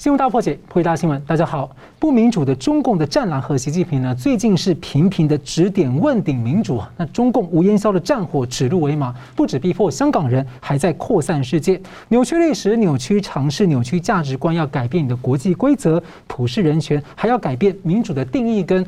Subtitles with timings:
[0.00, 1.22] 新闻大破解，回答新闻。
[1.26, 6.80] 大家好，不民主的中共的战狼和习近平呢，最近是频频的指点问鼎民主。
[6.96, 11.78] 那中共无烟硝的战火指鹿为马，不止逼迫香港人，还在扩散世界，
[12.08, 18.82] 扭曲历史，扭曲常识，扭曲价值观，要改变你的国际规则，普世人权，还要改变民主的定义跟。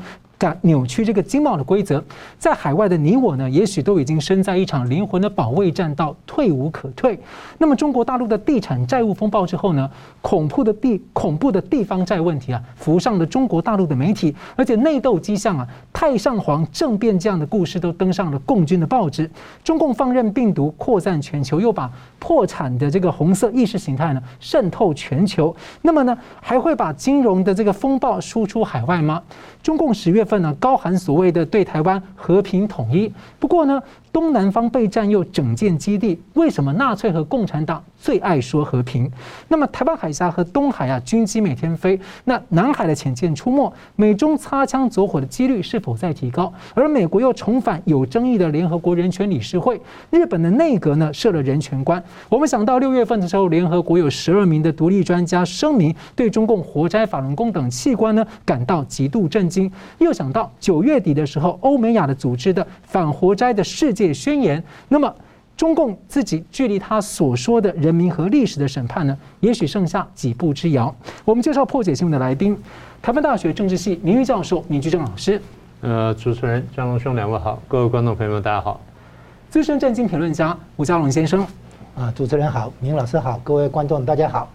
[0.63, 2.03] 扭曲这个经贸的规则，
[2.39, 7.19] 在海外的你我呢，也许都已经身在一场灵魂的保卫战，到退无可退。
[7.59, 9.91] 那么，中国大陆的地产债务风暴之后呢，
[10.21, 19.31] 恐怖的地恐怖的地方债问题啊，浮上了中国大陆的媒体，而且内斗迹象啊，太上皇政变这样的故事都登上了共军的报纸。
[19.63, 29.23] 中共放任病毒扩散全球，又把破产的这个红色意识形态呢渗透全球，那么呢，还会把金融的这个风暴输出海外吗？
[29.63, 39.11] 中共十月份呢，高喊所谓的对台湾和平统一，不过呢，东南方被占又整建基地，为什么纳粹和共产党最爱说和平？
[39.49, 46.53] 那么台湾海峡和东海啊，军机每天飞，那南海的潜舰出没，美中擦枪走火的几率是否在提高？
[46.75, 52.03] 而美国又重返有争议的联合国人权理事会，日本的内阁呢设了人权官。
[52.29, 65.15] 我们想到六月份的时候，联合国有十二名的独立专家声明对中共活摘法轮功等器官呢感到极度震惊，又想到九月底的时候，欧美亚的组织的反活摘的世界宣言，那么。
[65.55, 70.93] 中共自己距离他所说的人民和历史的审判呢，也许剩下几步之遥。
[71.25, 72.59] 我们介绍破解新闻的来宾，
[73.01, 75.41] 台湾大学政治系名誉教授闵居正老师。
[75.83, 78.81] 呃，主持人张龙兄两位好，各位观众朋友们大家好。
[79.51, 81.47] 资深战经评论家吴家龙先生。
[81.95, 84.49] 啊，主持人好，明老师好，各位观众大家好。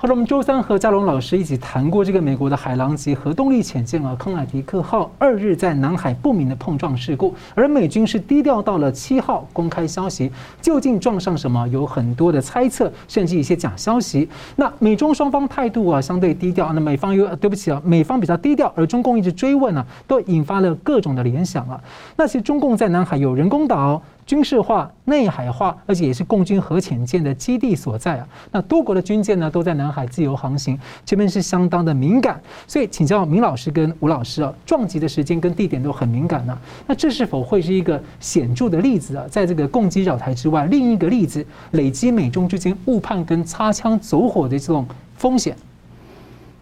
[0.00, 10.30] 后来我们周三和嘉龙老师一起谈过这个美国的海狼级核动力潜舰啊，康乃狄克号二日在南海不明的碰撞事故，而美军是低调到了七号公开消息，
[10.62, 11.66] 究竟撞上什么？
[11.66, 14.28] 有很多的猜测，甚至一些假消息。
[14.54, 21.80] 那美中双方态度啊相对低调，那美方又对不起啊，美方比较低调，而中共一直追问啊，都引发了各种的联想啊。
[22.14, 24.00] 那其实中共在南海有人工岛。
[24.28, 28.28] 军事化、内海化，而且也是共军核潜舰的基地所在啊。
[28.52, 32.38] 那多国的军舰呢，都在南海自由航行，这边是相当的敏感。
[32.66, 36.58] 所以请教明老师跟吴老师啊，撞击的时间跟地点都很敏感呢。
[36.86, 39.24] 那这是否会是一个显著的例子啊？
[39.30, 45.56] 在这个共机扰台之外，另一个例子，累积美中之间误判跟擦枪走火的这种风险？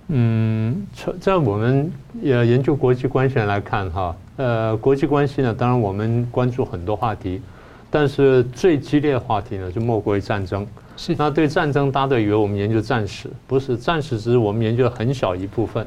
[0.06, 0.86] 嗯，
[1.20, 1.90] 在我们
[2.22, 7.42] 呃研究国际关系来看哈，呃，国际关系呢，当然我们关注很多话题。
[7.98, 10.66] 但是最激烈的话题呢，就莫过于战争。
[10.98, 11.14] 是。
[11.16, 15.86] 那对战争，大家都以为我们研究战史，不是战史，只是我们研究的很小一部分。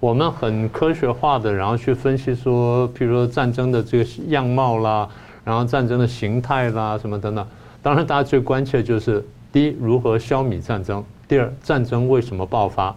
[0.00, 5.08] 我们很科学化的，然后去分析说，譬如说战争的这个样貌啦，
[5.44, 7.46] 然后战争的形态啦，什么等等。
[7.80, 12.92] 当然，大家最关切的就是第一，如何消弭战争；第二，战争为什么爆发？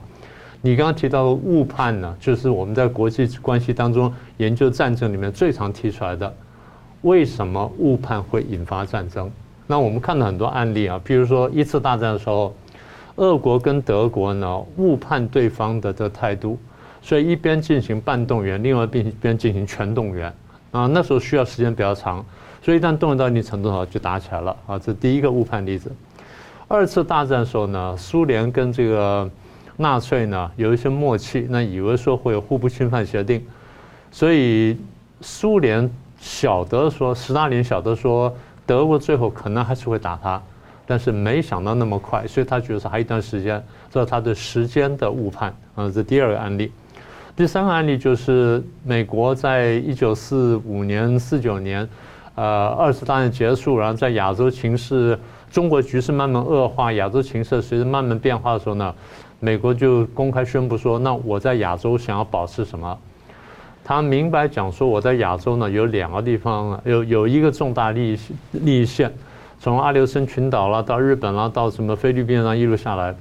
[0.60, 6.34] 你刚刚提到的误判呢，就是我们在国际关系当中研究战争里面最常提出来的。
[7.04, 9.32] 为什么误判会引发战争？
[9.68, 12.54] 那我们看到很多案例啊，比如说一次大战的时候，
[13.16, 16.58] 俄国跟德国呢误判对方的这态度，
[17.02, 18.88] 所以一边进行半动员，另外一
[19.22, 20.34] 边进行全动员
[20.72, 20.88] 啊。
[20.88, 22.26] 那时候需要时间比较长，
[22.62, 24.80] 所以一旦动员到一定程度上就打起来了啊。
[24.80, 25.92] 这是第一个误判例子。
[26.68, 29.30] 二次大战的时候呢，苏联跟这个
[29.78, 33.46] 纳粹呢有一些默契，那以为说会有互不侵犯协定，
[34.10, 34.78] 所以
[35.20, 35.90] 苏联。
[36.24, 38.34] 晓得说，斯大林晓得说，
[38.66, 40.42] 德国最后可能还是会打他，
[40.88, 43.62] 但是没想到那么快，所以他觉得还有一段时间，
[43.92, 45.92] 这是他的时间的误判啊。
[45.94, 46.72] 这第二个案例，
[47.36, 51.88] 第三个案例就是美国在一九四五年、四九年，
[52.36, 55.20] 呃，二次大战结束，然后在亚洲情势、
[55.52, 58.96] 中国局势慢慢恶化，亚洲情势随着慢慢变化的时候呢，
[59.42, 62.98] 美国就公开宣布说，那我在亚洲想要保持什么？
[63.84, 68.20] 他明白讲说，我在亚洲呢有两个地方，有有一个重大利益
[68.52, 69.12] 利益线，
[69.60, 73.14] 从阿留申群岛啦到日本啦到什么菲律宾啦一路下来，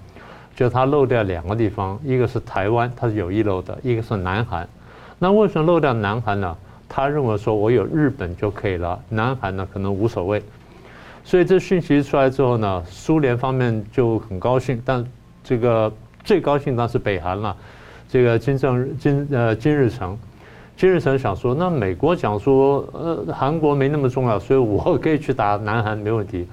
[0.54, 4.68] 就他漏掉两个地方，一个是台湾，他是有意漏的，一个是南韩。
[5.18, 6.56] 那为什么漏掉南韩呢？
[6.88, 10.40] 他认为说我有日本就可以了，南韩呢可能无所谓。
[11.24, 15.04] 所以这讯息出来之后呢，苏联方面就很高兴，但
[15.42, 15.92] 这个
[16.22, 17.56] 最高兴当然是北韩了，
[18.08, 20.16] 这个金正日金呃金日成。
[20.76, 26.46] 金日成想说，那美国讲说，呃，韩国没那么重要，所以我可以去打南韩没问题，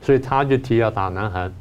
[0.00, 1.52] 所以他就提要打南韩。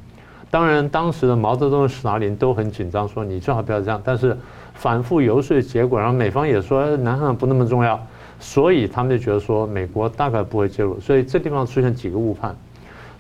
[0.50, 4.00] 当然，当时的毛泽东、斯大林都很紧张，说你最好不要这样。
[4.06, 4.38] 但是
[4.76, 8.00] 反复游说结果，然后美方也说南韩不那么重要，
[8.40, 11.00] 所以他们就觉得说美国大概不会介入。
[11.00, 12.56] 所以这地方出现几个误判：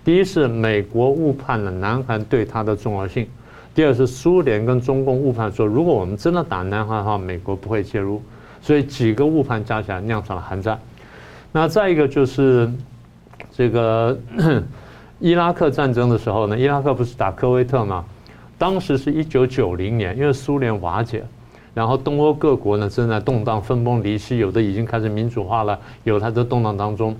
[0.05, 3.25] 第一是美国误判了南韩对他的重要性；
[3.73, 8.21] 第二是苏联跟中共误判说，如果我们真的打南海的话，美国不会介入，
[8.63, 10.79] 所以几个误判加起来酿成了寒战。
[11.51, 12.67] 那再一个就是
[13.51, 14.17] 这个
[15.19, 18.03] 伊拉克战争的时候呢，伊拉克不是打科威特吗？
[18.57, 21.23] 当时是一九九零年，因为苏联瓦解，
[21.73, 27.15] 然后东欧各国呢正在动荡、分崩离析，有的已经开始民主化了，有它的动荡当中。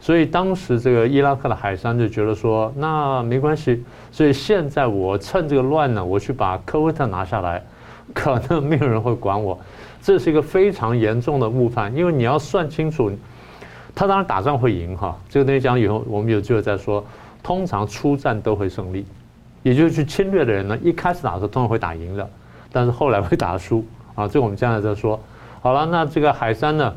[0.00, 3.84] 所以当时这个伊拉克的海商就觉得说，那没关系。
[4.12, 7.60] 所以现在我趁这个乱呢，我去把科威特拿下来，
[8.14, 9.58] 可能没有人会管我。
[10.02, 13.10] 这是一个非常严重的误判，因为你要算清楚，
[13.94, 15.16] 他当然打仗会赢哈。
[15.28, 17.04] 这个东西讲以后，我们有机会再说。
[17.42, 19.06] 通常出战都会胜利，
[19.62, 22.28] 也就是去侵略的人呢，一开始打的时候通常会打赢的，
[22.72, 23.84] 但是后来会打输
[24.14, 24.26] 啊。
[24.26, 25.18] 这个我们将来再说。
[25.60, 26.94] 好了，那这个海山呢？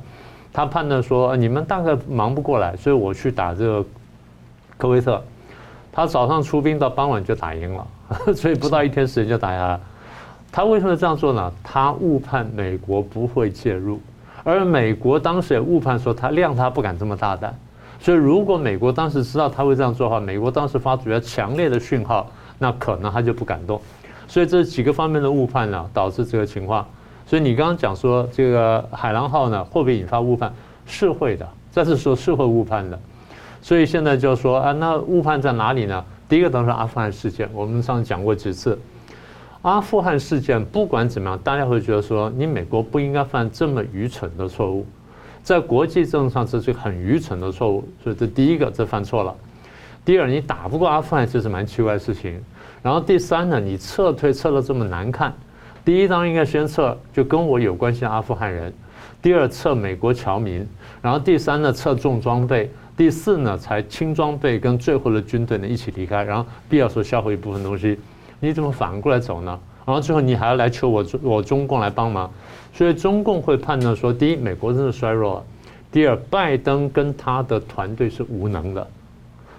[0.54, 3.86] 他判断说，你们大概忙不过来，所以我去打这个
[4.78, 5.24] 科威特。
[5.94, 7.88] 他早上出兵，到傍晚就打赢了，
[8.36, 9.80] 所以不到一天时间就打下来。
[10.52, 11.52] 他为什么这样做呢？
[11.64, 14.00] 他误判美国不会介入，
[14.44, 17.58] 而美国当时也误判说他量他不敢这么大胆。
[18.00, 23.80] 所以如果美国当时知道他会这样做的话，美国当时发出比较强烈的讯号，那可能他就不敢动。
[24.28, 26.86] 所以这几个方面的误判呢，导致这个情况。
[27.26, 30.52] 所以你刚刚讲说这个海狼号呢会不会引发误判？
[30.86, 33.00] 是会的，再次说是会误判的。
[33.62, 36.04] 所以现在就说啊，那误判在哪里呢？
[36.28, 38.78] 第一个当然是阿富汗事件，我们上次讲过几次。
[39.62, 44.86] 阿富汗事件不管怎么样，大家会觉得说你美国不应该犯这么愚蠢的错误，
[45.44, 47.88] 在国际政治上这是很愚蠢的错误。
[48.04, 49.36] 所以这第一个这犯错了。
[50.04, 52.42] 第二，你打不过阿富汗这是蛮奇怪的事情。
[52.82, 55.32] 然后第三呢，你撤退撤得这么难看。
[55.86, 58.72] 第一当应该先撤，就跟我有关系的阿富汗人；
[59.22, 60.68] 第二撤美国侨民，
[61.04, 68.00] 然后第三呢撤重装备，第四呢才轻装备跟最后的军队呢一起离开，然后必要时候销毁一部分东西。
[68.42, 69.58] 你怎么反过来走呢？
[69.86, 72.30] 然后最后你还要来求我中我中共来帮忙，
[72.74, 75.44] 所以中共会判断说：第一，美国真的衰弱了；
[75.92, 78.88] 第二，拜登跟他的团队是无能的。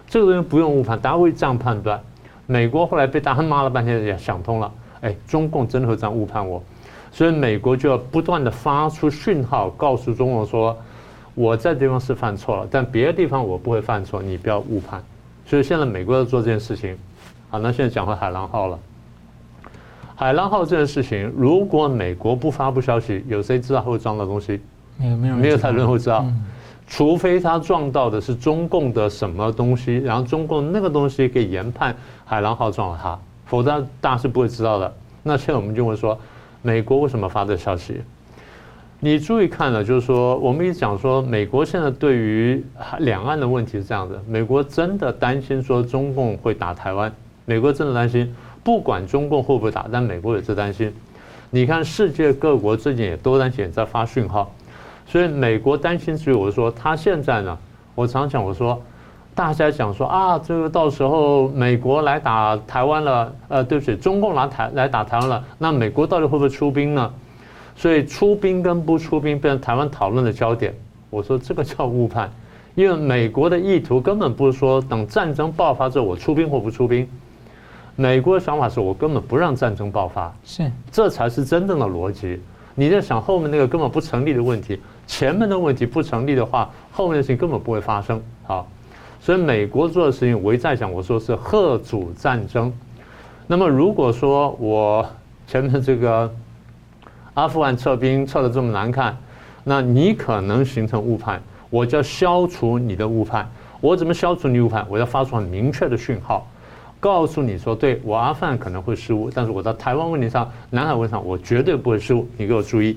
[0.09, 2.01] 这个东西不用误判，大家会这样判断。
[2.47, 4.73] 美国后来被大家骂了半天，也想通了。
[5.01, 6.63] 哎，中共真的会这样误判我，
[7.11, 10.77] 所以美国就要不断的发出讯号，告诉中共说，
[11.35, 15.03] 我在地方是犯错了，但别的地方我不会犯错，你不要误判。
[15.47, 16.97] 所以现在美国要做这件事情。
[17.53, 18.79] 好，那现在讲回海狼号了。
[20.17, 24.59] 海狼号这件事情，如果美国不发布消息，有谁知道会撞到东西？
[24.97, 26.25] 没有，没有，没有太多人会知道，
[26.87, 31.95] 除非他撞到的是中共的什么东西，然后中共那个东西可以研判
[32.25, 33.19] 海狼号撞了他。
[33.45, 34.91] 否则大家是不会知道的。
[35.23, 36.19] 那现在我们就会说，
[36.63, 38.01] 美国为什么发这消息？
[38.99, 42.65] 你注意看了，就是说，我们一直讲说，美国现在对于
[43.01, 47.13] 两岸的问题是这样的：美国真的担心说中共会打台湾，
[47.45, 50.93] 美国真的担心，不管中共会不会打，但美国也是担心。
[51.51, 54.53] 你看世界各国最近也都担心，在发讯号，
[55.07, 57.59] 所以美国担心之余，我说他现在呢，
[57.95, 58.81] 我常讲我说。
[59.35, 67.11] 大家讲说啊，这个到时候美国来打台湾了，呃，对不起，中共来台来打台湾了，那美国到底会不会出兵呢？
[67.75, 70.75] 所以出兵跟不出兵变成台湾讨论的焦点。
[71.09, 72.31] 我说这个叫误判，
[72.75, 77.09] 因为美国的意图根本不是说等战争爆发之后我出兵或不出兵，
[77.97, 82.41] 美国的想法是我根本不让战争爆发，是，这才是真正的逻辑。
[82.75, 88.23] 你在想后面那个根本不成立的问题，前面的问题不成立的话，后面的事情根本不会发生。
[88.45, 88.67] 好。
[89.21, 92.73] 所以美国做的事情，我一再讲，我说是吓阻战争。
[93.47, 95.07] 那么如果说我
[95.47, 96.29] 前面这个
[97.35, 99.17] 阿富汗撤兵撤的这么难看，
[99.63, 101.41] 那你可能形成误判，
[101.71, 103.49] 我就要消除你的误判。
[103.81, 104.85] 我怎么消除你误判？
[104.89, 106.45] 我要发出很明确的讯号，
[107.03, 112.29] 告诉你说，对，我阿富汗可能会失误，但是我在台湾问题上、南海问题上，我绝对不会失误。
[112.37, 112.97] 你给我注意。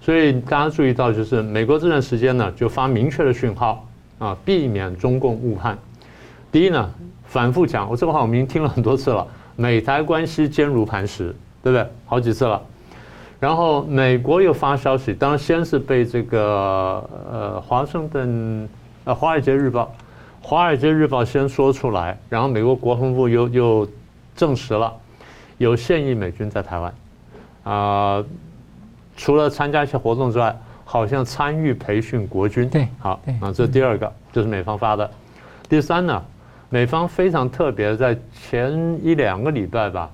[0.00, 3.86] 所以大家注意到，就是美国这段时间呢，就发明确的讯号。
[4.18, 5.76] 啊，避免中共误判。
[6.52, 6.90] 第一呢，
[7.24, 9.26] 反复讲，我这个话我们已经听了很多次了。
[9.56, 11.84] 美台关系坚如磐石，对不对？
[12.06, 12.62] 好几次了。
[13.40, 18.68] 然后美国又发消息，当然先是被这个呃华盛顿
[19.02, 19.92] 呃华尔街日报，
[20.42, 23.88] 华尔街日报先说出来，然后美国国防部又又
[24.36, 24.92] 证实了
[25.58, 26.94] 有现役美军在台湾
[27.64, 28.26] 啊、呃，
[29.16, 30.54] 除了参加一些活动之外。
[30.84, 35.10] 好像参与培训国军，对，好，啊这第二个就是美方发的。
[35.66, 36.22] 第三呢，
[36.68, 40.10] 美方非常特别，在前一两个礼拜吧，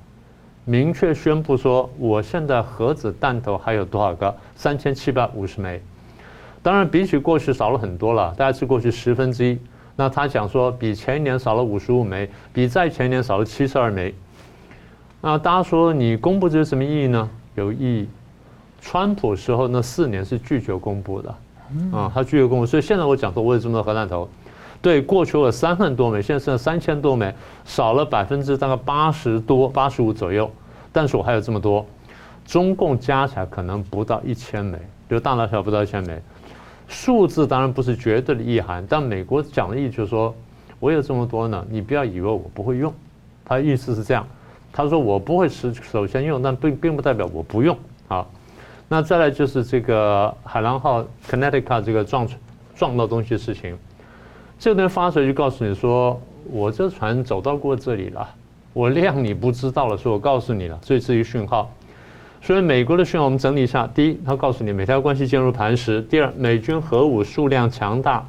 [0.65, 4.33] 明确宣布说，我现在核子弹头还有多少个？
[4.55, 5.83] 三千七百五十枚。
[6.63, 9.59] 当然，比起过去少了很多了，大概是过去十分之一。
[10.00, 14.14] 那他讲说，比前一年少了五十五枚，比再前一年少了七十二枚。
[15.21, 17.28] 那大家说你公布这是什么意义呢？
[17.57, 18.09] 有意义。
[18.81, 21.35] 川普时候那四年是拒绝公布的，
[21.90, 24.28] 啊，他拒绝公布，所以现在我讲说我有这么多核弹头，
[24.81, 30.49] 对，过去有三万多枚，现在剩三千多枚，少了百分之大概八十多、八十五左右，
[30.93, 31.85] 但是我还有这么多，
[32.47, 34.78] 中共加起来可能不到一千枚，
[35.11, 36.23] 就大大小小不到一千枚，
[36.88, 40.35] 数字当然不是绝对的意涵，但美国讲的意就是说，
[40.80, 42.92] 我有这么多呢，你不要以为我不会用，
[43.45, 44.26] 他的意思是这样，
[44.73, 47.76] 他说我不会是首先用，但并并不代表我不用
[48.09, 48.26] 啊。
[48.88, 52.26] 那再来就是这个海狼号 Connecticut 这个撞
[52.75, 53.76] 撞到东西的事情，
[54.59, 56.18] 这个东西发出来就告诉你说，
[56.50, 58.26] 我这船走到过这里了，
[58.73, 61.71] 我量你不知道了，所以我告诉你了，所以这一讯号。
[62.49, 68.26] 所以美国的讯号我们整理一下：第一，他告诉你美台关系进入磐石；第二，美军核武数量强大；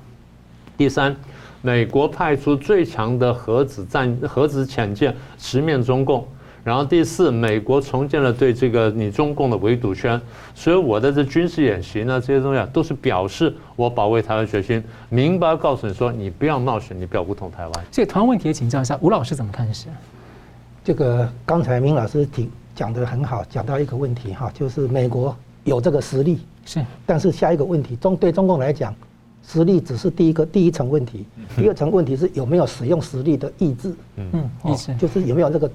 [0.75, 1.15] 第三，
[1.61, 6.27] 美国派出最强的核子战核子潜舰直面中共。
[6.65, 10.19] 然后第四，美国重建了对这个你中共的围堵圈，
[10.53, 17.85] 所以我的这军事演习呢，这些东西啊，都是表示我保卫台湾决心，明白告诉你说，你不要冒险，你不要武统台湾。
[17.89, 19.87] 所以同样问题也请教一下吴老师怎么看是？
[20.83, 22.49] 这个刚才明老师提
[22.79, 28.95] 讲得很好，讲到一个问题哈，就是美国有这个实力是，但是下一个问题中对中共来讲，
[29.45, 31.25] 实力只是第一个第一层问题，
[31.57, 35.69] 第二层问题是有没有使用实力的意志，嗯，意志就是有没有这个。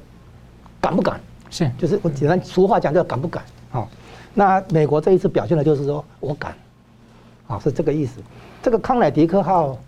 [0.80, 1.18] 敢不敢？
[1.50, 3.42] 是，就是我简单俗话讲叫敢不敢？
[3.70, 3.88] 好，
[4.34, 6.54] 那美国这一次表现的就是说我敢，
[7.46, 8.20] 啊，是这个意思。
[8.62, 9.78] 这个康乃狄克号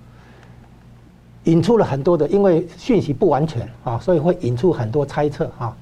[1.45, 5.77] 引出了很多的，因为讯息不完全啊，所以会引出很多猜测啊，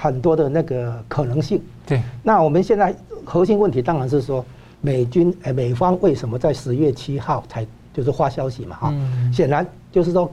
[0.00, 1.60] 很多的那个可能性。
[1.84, 2.00] 对。
[2.22, 4.44] 那我们现在核心问题当然是说，
[4.80, 8.76] 美军哎，美方为什么在十月七号才就是发消息嘛？
[8.76, 8.94] 哈，
[9.32, 10.30] 显然就是说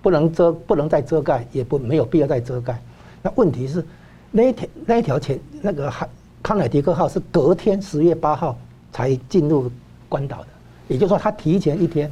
[0.00, 2.80] 不能遮，不能再遮盖，也不没有必要再遮盖。
[3.20, 3.84] 那问题是，
[4.30, 6.08] 那一条那一条前那个海
[6.40, 8.56] 康乃狄克号是隔天十月八号
[8.92, 9.68] 才进入
[10.08, 10.46] 关岛的，
[10.86, 12.08] 也就是说他提前一天，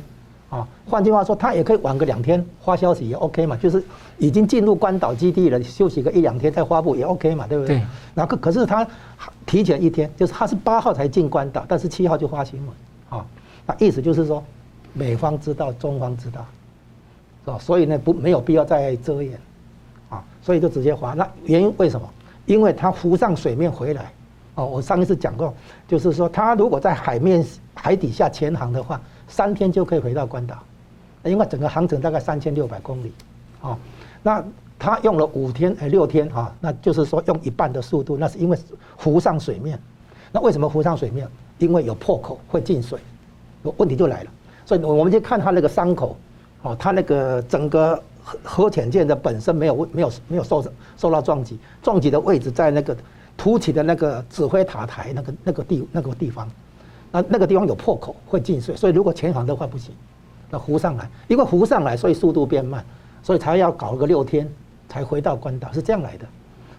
[0.49, 3.83] 啊，换句话说他也可以晚个两天发消息也 OK 嘛，就是
[4.19, 7.83] 已经进入关岛基地了，休息个一两天再发布也 OK 嘛，对不对？
[8.15, 8.87] 那可可是他
[9.45, 13.26] 提前一天，就是他是八号才进关岛，但是七号就发新闻，啊，
[13.67, 14.43] 那意思就是说
[14.93, 16.45] 美方知道，中方知道，
[17.45, 17.59] 是吧？
[17.59, 19.38] 所以呢不没有必要再遮掩。
[20.09, 21.15] 啊，所以就直接发。
[21.15, 22.09] 那原因为什么？
[22.45, 24.12] 因为他浮上水面回来。
[24.55, 25.53] 哦，我上一次讲过，
[25.88, 30.56] 就是说他如果在海面海底下潜航的话，三天就可以回到关岛。
[31.25, 33.12] 因为整个航程大概三千六百公里。
[33.61, 33.76] 哦，
[34.23, 34.45] 那
[34.78, 38.16] 他用了五天哎六天哈，那就是说用一半的速度。
[38.16, 38.59] 那是因为
[38.99, 39.78] 浮上水面。
[40.33, 41.28] 那为什么浮上水面？
[41.59, 42.99] 因为有破口会进水。
[43.76, 44.30] 问题就来了。
[44.64, 46.16] 所以我们就看他那个伤口。
[46.62, 48.02] 哦，他那个整个。
[48.28, 50.61] 核核潜舰的本身没有没有没有受
[50.97, 52.97] 受到撞击，撞击的位置在那个
[53.37, 56.50] 凸起的那个指挥塔台那个那个地那个地方，
[57.21, 59.95] 那那个地方有破口会进水，所以如果潜航的话不行，
[60.51, 62.85] 那浮上来，因为浮上来所以速度变慢，
[63.23, 64.49] 所以才要搞个六天
[64.89, 66.27] 才回到关岛是这样来的，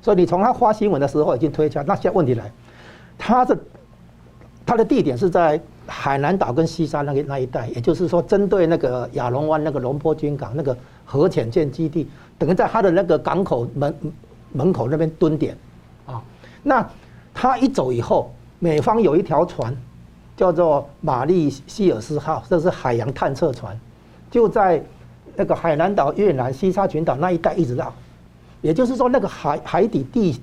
[0.01, 2.51] 所以你从他发新闻的时候已经推敲，那现在问题来，
[3.17, 3.57] 他的
[4.65, 5.59] 他的地点是在。
[5.89, 12.05] 海南岛跟西沙那个那一带，也就是说，针对那个亚龙湾那个龙波军港那个核潜舰基地，
[12.37, 13.95] 等于在他的那个港口门
[14.51, 15.57] 门口那边蹲点，
[16.05, 16.21] 啊，
[16.61, 16.85] 那
[17.33, 19.73] 他一走以后，美方有一条船
[20.37, 23.77] 叫做玛丽希尔斯号，这是海洋探测船，
[24.31, 24.81] 就在
[25.35, 27.91] 那个海南岛、越南、西沙群岛那一带一直绕，
[28.61, 30.39] 也就是说，那个海海底地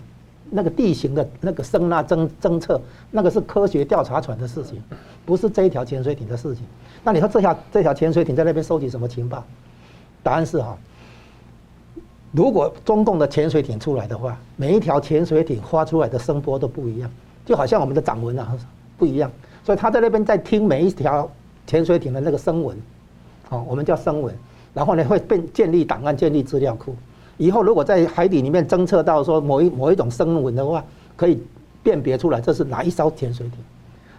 [0.50, 4.82] 那个地形的那个声呐侦侦测，那个是科学调查船的事情。
[5.24, 6.64] 不是这一条潜水艇的事情，
[7.02, 9.42] 那你说这条这条潜水艇在那边收集什么情报？
[10.22, 10.76] 答案是哈，
[12.32, 17.10] 如果中共的潜水艇出来的话，每一条潜水艇发出来的声波都不一样，
[17.46, 18.54] 就好像我们的掌纹啊
[18.98, 19.30] 不一样，
[19.64, 21.28] 所以他在那边在听每一条
[21.66, 22.76] 潜水艇的那个声纹，
[23.48, 24.34] 哦，我们叫声纹，
[24.74, 26.94] 然后呢会变建立档案、建立资料库，
[27.38, 30.84] 以后如果在海底里面侦测到说某一某一种声纹的话，
[31.16, 31.42] 可以
[31.82, 33.58] 辨别出来这是哪一艘潜水艇。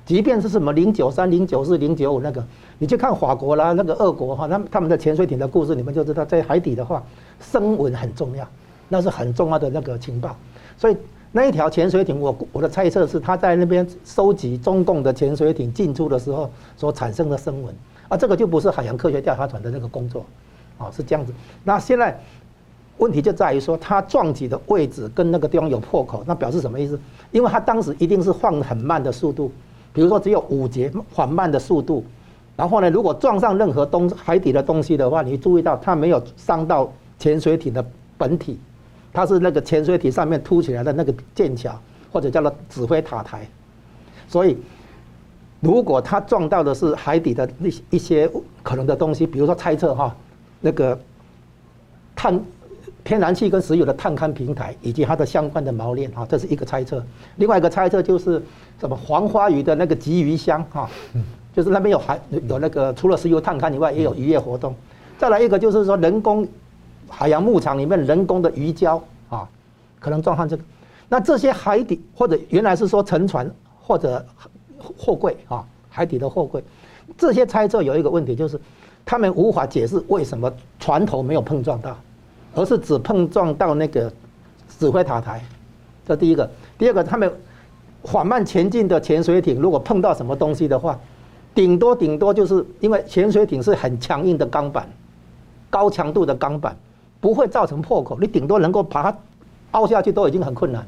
[0.05, 2.43] 即便是什么零九三、零九四、零九五那个，
[2.77, 7.03] 你去看法国啦，那个俄国哈，他们他们的潜水艇的故事，你们就知道，在海底的话，
[7.39, 8.47] 声纹很重要，
[8.87, 10.35] 那是很重要的那个情报。
[10.77, 10.97] 所以
[11.35, 17.75] 那一条潜水艇，我我的猜测是，他在那边收集中共的潜水艇进出的时候所产生的声纹，
[18.07, 20.25] 啊，这个就不是海洋科学调查团的那个工作，
[20.77, 21.33] 啊，是这样子。
[21.65, 22.17] 那现在
[22.99, 26.97] 问题就在于说，它撞击的位置跟那个地方有破口，那表示什么意思？
[27.33, 29.51] 因为它当时一定是放很慢的速度。
[29.91, 32.01] 比如说只有五节缓慢的速度，
[32.55, 36.89] 然后呢，如果撞上任何东海底的东西的话，你注意到它没有伤到
[37.19, 37.83] 潜水艇的
[38.17, 38.57] 本体，
[39.15, 41.73] 它是那个潜水艇上面凸起来的那个剑桥，
[42.11, 43.47] 或者叫做指挥塔台。
[44.27, 44.57] 所以，
[45.61, 48.29] 如果它撞到的是海底的那一些
[48.61, 50.15] 可能的东西，比如说猜测哈，
[50.59, 50.99] 那个
[52.15, 52.39] 碳、
[53.03, 57.03] 天然气跟石油的探勘平台以及它的相关的锚链哈，这是一个猜测。
[57.37, 58.41] 另外一个猜测就是
[58.79, 60.89] 什么黄花鱼的那个集鱼箱哈，
[61.53, 62.19] 就是那边有海
[62.49, 64.75] 有那个除了石油探勘以外，也有渔业活动。
[65.17, 66.45] 再来一个就是说人工
[67.09, 69.47] 海洋牧场里面人工的鱼礁啊，
[69.99, 70.63] 可能撞上这个。
[71.09, 73.49] 那这些海底或者原来是说沉船。
[73.87, 74.25] 或者
[74.79, 76.63] 货柜啊，海底的货柜，
[77.15, 78.59] 这些猜测有一个问题，就是
[79.05, 81.95] 他们无法解释为什么船头没有碰撞到，
[82.55, 84.11] 而是只碰撞到那个
[84.79, 85.39] 指挥塔台。
[86.03, 87.31] 这第一个，第二个，他们
[88.01, 90.99] 缓慢前进的潜水艇如果碰到什么东西的话，
[91.53, 94.89] 顶多顶多就是因为潜水艇是很强硬的钢板，
[95.69, 96.75] 高强度的钢板
[97.25, 99.17] 不会造成破口，你顶多能够把它
[99.71, 100.85] 凹下去都已经很困难。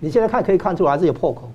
[0.00, 1.50] 你现在看可以看出来是有破口。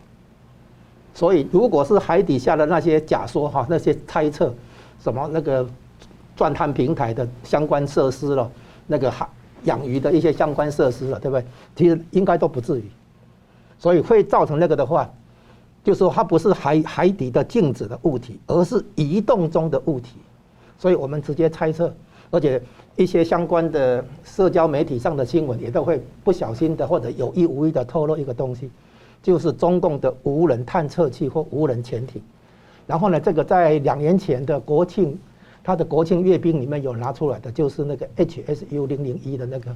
[1.13, 4.51] 所以，如果是海底下的那些假说哈，那些猜测，
[4.99, 5.63] 什么那个
[6.35, 8.51] 钻探平台的相关设施了，
[8.87, 9.29] 那个海
[9.65, 11.45] 养鱼的一些相关设施了，对不对？
[11.75, 12.83] 其实应该都不至于。
[13.77, 15.07] 所以会造成那个的话，
[15.83, 20.15] 就是说它不是海海底的静止的物体，而是移动中的物体。
[20.79, 21.93] 所以我们直接猜测，
[22.31, 22.59] 而且
[22.95, 28.69] 一些相关的社交媒体上的新闻也都会不小心的或者有意无意的透露一个东西。
[29.21, 32.21] 就是中共的无人探测器或无人潜艇，
[32.85, 35.17] 然后呢，这个在两年前的国庆，
[35.63, 39.73] 它的国庆阅兵里面有拿出来的，就是那个 HSU 零零一的那个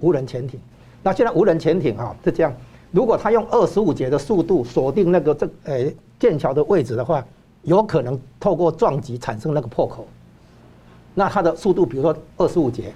[0.00, 0.58] 无人潜艇。
[1.04, 2.52] 那现在无人潜艇啊是这样，
[2.90, 5.84] 如果它用二十五节的速度锁定那个这呃
[6.18, 7.24] 舰桥的位置的话，
[7.62, 10.04] 有可能透过撞击产生那个破口。
[11.14, 12.92] 那它的速度比如说二十五节，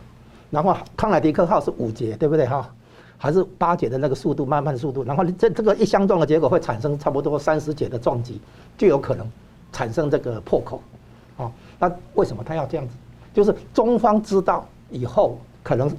[0.50, 2.68] 然后康乃狄克号是五节，对不对哈？
[3.20, 8.40] 还是八节的那个速度，慢慢的速度，然后这这个一相撞的结果会产生差不多三十节的撞击，
[8.76, 9.28] 就有可能
[9.72, 10.80] 产生这个破口，
[11.36, 11.50] 哦，
[11.80, 12.94] 那为什么他要这样子？
[13.34, 15.90] 就是中方知道以后，可能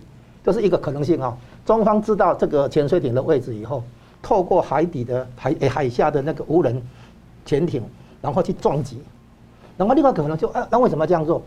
[0.44, 1.38] 这是一个可能性啊。
[1.66, 3.84] 中方知道这个潜水艇的位置以后，
[4.22, 6.82] 透过海底的海海下的那个无人
[7.46, 7.84] 潜艇，
[8.22, 9.02] 然后去撞击，
[9.76, 11.44] 然后另外可能就啊，那为什么这样做？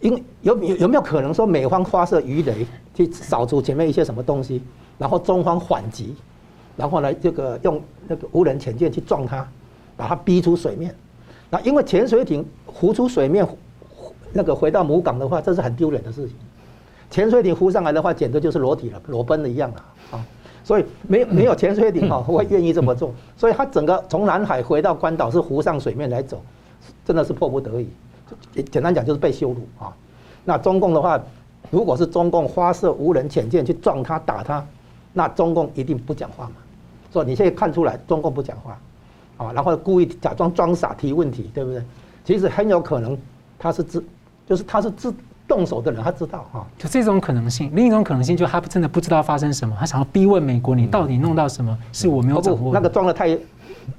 [0.00, 4.62] 因有有有没有可能说美方发射鱼雷去扫除前面一些什么东西？
[4.98, 6.14] 然后中方反击，
[6.76, 9.46] 然后呢，这个用那个无人潜舰去撞它，
[9.96, 10.94] 把它逼出水面。
[11.48, 13.46] 那因为潜水艇浮出水面，
[14.32, 16.36] 那个回到母港的话，这是很丢脸的事情。
[17.10, 20.26] 潜水艇浮上来的话，简直就是裸体了，裸奔的一样了啊！
[20.62, 23.12] 所以没没有潜水艇哈会愿意这么做。
[23.36, 26.40] 所以它整个从南海回到关岛是浮上水面来走，
[27.04, 27.88] 真的是迫不得已。
[28.70, 29.92] 简单讲就是被羞辱啊！
[30.44, 31.20] 那中共的话，
[31.70, 34.64] 如果是中共发射无人潜舰去撞他打他。
[35.12, 36.52] 那中共一定不讲话嘛？
[37.10, 38.78] 所以你现在看出来中共不讲话，
[39.38, 41.82] 啊，然后故意假装装傻提问题，对不对？
[42.24, 43.18] 其实很有可能
[43.58, 44.04] 他是自，
[44.46, 45.12] 就是他是自
[45.48, 46.64] 动手的人，他知道哈。
[46.78, 51.76] 就这种可能性，另一种可能性就他真的不知道发生什么，他想要逼问美国，你到底弄到什么？
[51.92, 52.72] 是我没有掌握。
[52.72, 53.36] 那个装的太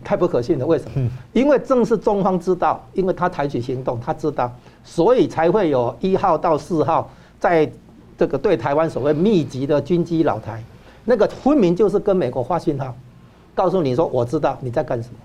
[0.03, 1.09] 太不可信了，为什么？
[1.33, 4.51] 因为正是中方知道，因为他采取行动，他知道，
[4.83, 7.71] 所以才会有一号到四号在
[8.17, 10.63] 这个对台湾所谓密集的军机扰台。
[11.05, 12.93] 那个分明就是跟美国发信号，
[13.55, 15.15] 告诉你说我知道你在干什么。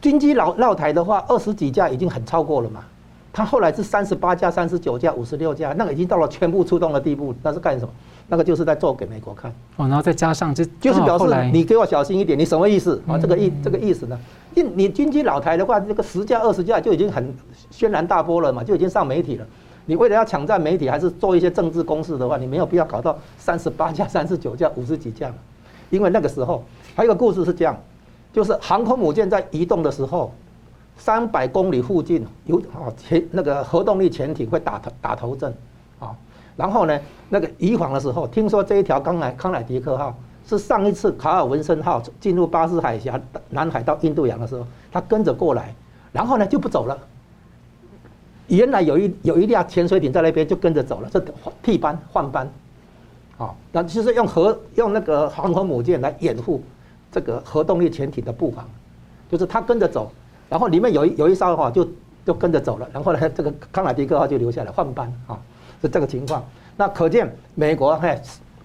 [0.00, 2.82] 军机绕绕台的话，二十几架已经很超过了嘛。
[3.32, 7.34] 他后来是三十八架、三十九架、五十六架，那个已经到了全部出动的地步。
[7.42, 7.92] 那是干什么？
[8.28, 9.50] 那个就是在做给美国看。
[9.76, 12.38] 哦，然后再加上这就是表示你给我小心一点。
[12.38, 13.18] 你什么意思啊？
[13.18, 14.18] 这个意这个意思呢？
[14.54, 17.34] 你你军机老台的话，这个十架、二十架就已经很
[17.70, 19.46] 轩然大波了嘛，就已经上媒体了。
[19.86, 25.32] 你为了要抢占媒体，还是做一些政治攻势的话，你没有必要搞到三十八架、三十九架、五十几架，
[25.90, 27.76] 因为那个时候还有一个故事是这样，
[28.32, 30.32] 就是航空母舰在移动的时候，
[30.96, 35.71] 三百公里附近有啊潜那个核动力潜艇会打头打头阵啊，
[36.56, 45.74] 然后呢那个移防的时候，听说这一条康乃康乃狄克号是上一次卡尔文森号进入巴士海峡南海到印度洋的时候，他跟着过来，
[46.12, 46.98] 然后呢就不走了。
[48.48, 51.24] 原来有一有一辆潜水艇在那边就跟着走了，这
[51.62, 52.46] 替班换班，
[53.38, 56.60] 啊，那就是用核用那个航空母舰来掩护
[57.10, 58.68] 这个核动力潜艇的布防，
[59.30, 60.12] 就是他跟着走，
[60.50, 61.88] 然后里面有一有一艘哈就
[62.26, 65.10] 就跟着走了，然后呢这个康乃狄克号就留下来换班。
[65.26, 65.38] 啊，
[65.82, 66.42] 是这个情况。
[66.76, 68.18] 那可见美国还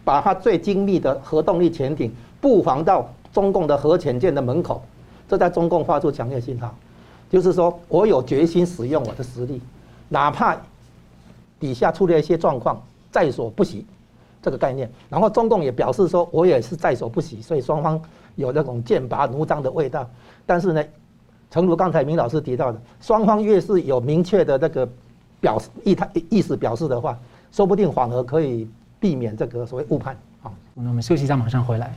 [0.06, 4.82] 把它最精密的核动力潜艇布防到中共的核潜舰的门口，
[5.28, 6.74] 这在中共发出强烈信号，
[7.30, 9.62] 就是说我有决心使用我的实力。
[10.08, 10.56] 哪怕
[11.60, 13.86] 底下出了一些状况，在所不惜，
[14.42, 14.90] 这个概念。
[15.10, 18.02] 然后中共也表示说，我也是在所不惜，所以双方
[18.36, 20.10] 有那种剑拔弩张的味道。
[20.46, 20.82] 但是呢，
[21.52, 24.88] 诚如刚才明老师提到的，双方越是有明确的那个
[25.40, 27.18] 表示意态意思表示的话，
[27.52, 28.70] 说不定反而可以
[29.00, 30.18] 避免这个所谓误判。
[30.42, 31.94] 好，那我们休息一下，马上回来。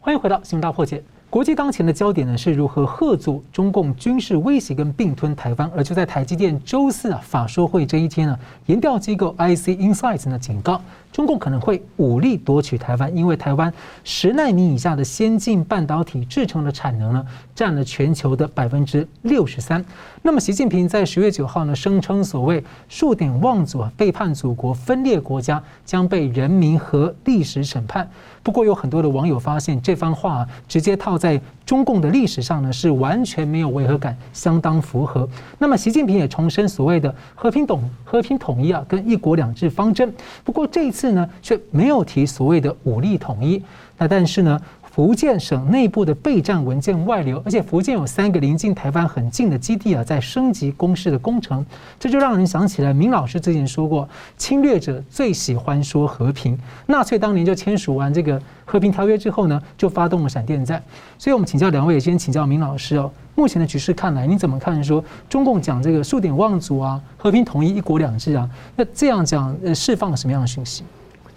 [0.00, 0.98] 欢迎回到《新闻大破解》。
[1.30, 5.70] 国际当前的焦点呢，是如何吓阻中共军事威胁跟并吞台湾。
[5.76, 10.80] 而就在台积电周四啊法说会这一天呢，研调机构 IC Insights 呢警告。
[11.10, 13.72] 中共可能会武力夺取台湾，因为台湾
[14.04, 19.84] 十奈米以下的先进半导体制程的产能呢，占了全球的百分之六十三。
[20.22, 28.08] 那么，习近平在十月九号呢，声称所谓数典忘祖，背叛祖国、分裂国家，将被人民和历史审判。
[28.42, 35.28] 不过，有很多的网友发现这番话，直接套在中共的历史上呢，是完全没有违和感，相当符合。
[35.58, 40.14] 那么，习近平也重申所谓的和平统和平统一啊，跟一国两制方针。
[40.44, 41.08] 不过这一次。
[41.08, 43.64] 呢，却没有提所谓的武力统一。
[43.96, 44.60] 那但是呢，
[44.98, 51.64] 福建省内部的备战文件外流，而且福建有三个临近台湾很近的基地啊，在升级攻势的工程，
[52.00, 56.58] 这就让人想起来，明老师之前说过，侵略者最喜欢说和平。
[56.86, 60.82] 纳粹当年就签署完这个和平条约之后呢，就发动了闪电战。
[61.16, 64.82] 所以我们请教两位，先请教明老师哦，目前的局势看来，你怎么看？
[64.82, 70.82] 说中共讲这个数典忘祖啊，和平统一、一国两制啊，那这样讲，呃，释放了什么样的讯息？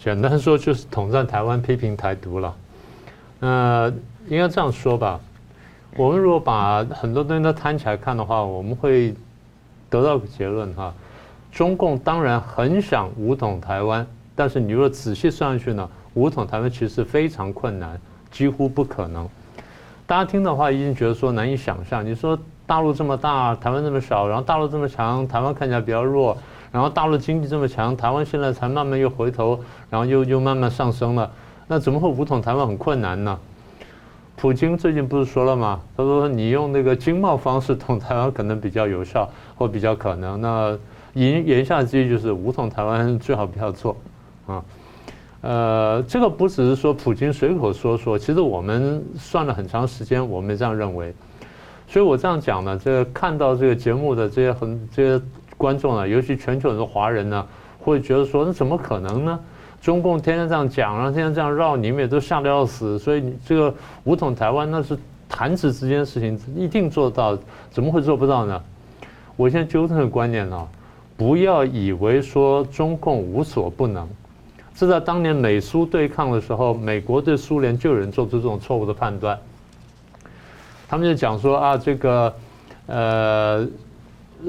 [0.03, 2.51] 简单说就是统战台湾、批评台独了。
[3.41, 3.93] 呃
[4.27, 5.19] 应该这样说吧，
[5.97, 9.13] 我们如果把很多东西都摊起来看的话，我们会
[9.89, 10.93] 得到个结论哈。
[11.51, 17.99] 中共当然很想武统台湾，但是你如果仔细算下去呢，武统台湾其实非常困难，
[18.31, 19.27] 几乎不可能。
[20.07, 22.05] 大家听的话一定觉得说难以想象。
[22.05, 26.37] 你说大陆这么大，台湾这么小，然后大陆这么强，台湾看起来比较弱。
[26.71, 31.29] 然后大陆经济这么强，台湾现在才慢慢又回头，然后又又慢慢上升了，
[31.71, 33.39] 那怎么会武统台湾很困难呢？
[34.35, 35.79] 普京最近不是说了吗？
[35.95, 40.41] 他说你用那个经贸方式统台湾可能比较有效或比较可能。
[40.41, 40.77] 那
[41.13, 43.95] 言言下之意就是武统台湾最好不要做
[44.47, 44.61] 啊。
[45.39, 51.13] 呃，这个不只是说普京随口说说，其实我们算了很长时间，我们这样认为。
[51.87, 55.23] 所以我这样讲呢，这个看到这个节目的这些很这些。
[55.57, 59.39] 观众啊，尤其全球很多华人呢，会觉得说，那怎么可能呢？
[59.81, 62.99] 中共天天这样讲，然后天天这样绕，你们也都吓得要死。
[62.99, 67.37] 所以你这个武统台湾，那是弹指之间的事情，一定做到，
[67.71, 68.61] 怎么会做不到呢？
[69.35, 70.67] 我现在纠正的观念呢，
[71.17, 74.07] 不要以为说中共无所不能。
[74.75, 79.37] 是在当年美苏对抗的时候，美国对苏联就有人做出这种错误的判断，
[80.87, 82.33] 他们就讲说啊，这个
[82.85, 83.67] 呃。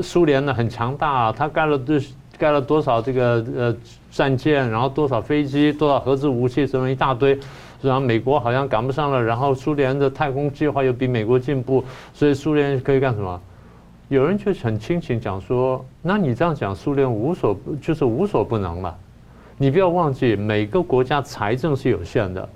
[0.03, 2.01] 苏联呢很强大，他盖了多
[2.39, 3.77] 盖了多少这个呃
[4.13, 7.37] 战舰，然后多少飞机，多少核子武器，什么一大堆，
[7.81, 13.41] 然后美国好像赶不上了，然后苏联的太空计划又比美国进步，所以苏联可以干什么？
[14.09, 18.95] 有人就很清醒讲说，那你这样讲，苏联无所就是无所不能了。
[19.57, 22.47] 你不要忘记，每个国家财政是有限的，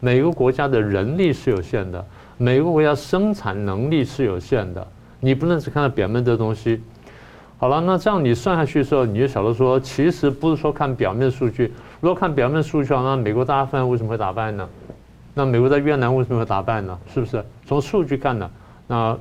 [0.00, 2.02] 每个国家的人力是有限的，
[2.38, 4.86] 每个国家生产能力是有限的。
[5.20, 6.80] 你不能只看到表面的东西。
[7.64, 11.72] 好了，那这样你算下去的时候，你就晓得说，其实不是说看表面数据。
[11.98, 14.68] 如果看表面数据的话，那美国大饭为什么会打败呢？
[15.32, 16.98] 那美国在越南为什么会打败呢？
[17.14, 17.42] 是不是？
[17.64, 18.50] 从数据看呢？
[18.86, 19.16] 那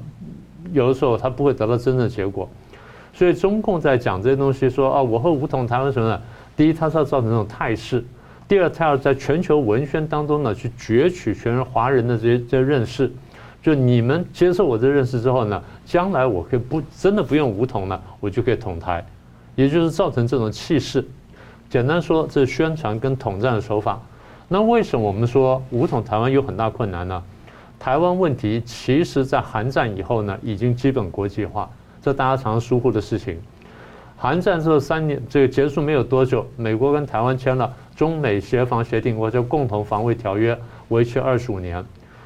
[0.74, 2.50] 有的时候他不会得到真正结果。
[3.14, 6.22] 所以中共在讲这些东西，说啊，我和武统台湾什么呢？
[6.58, 8.02] 第一，他是要造成这种态势；
[8.46, 13.10] 第二，他要在全球文宣当中呢，去攫取全华人的这些这些认识。
[13.63, 19.04] 就你们接受我这认识之后呢，将来我可以不真的不用武统了，我就可以统台，
[19.56, 21.04] 也就是造成这种气势。
[21.69, 24.02] 简单说，这是宣传跟统战的手法。
[24.49, 27.23] 那为什么我们说武统台湾有很大困难呢？
[27.80, 31.69] 台湾问题其实在韩战以后呢，已经基本国际化，
[32.02, 33.39] 这大家常常疏忽的事情。
[34.17, 40.58] 韩战之后三年这个结束没有多久，美国跟台湾签了中美协防协定，或者共同防卫条约，
[40.89, 41.84] 为期二十五年。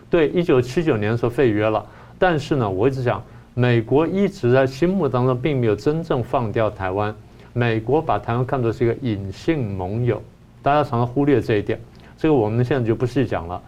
[0.09, 1.85] 对，一九七九年的时候废约了，
[2.17, 3.21] 但是呢，我一直讲，
[3.53, 7.13] 美国一直在心目当中并没有真正放掉台湾，
[7.53, 10.21] 美国把台湾看作是一个隐性盟友，
[10.61, 11.79] 大家常常忽略这一点，
[12.17, 13.61] 这个我们现在就不细讲了。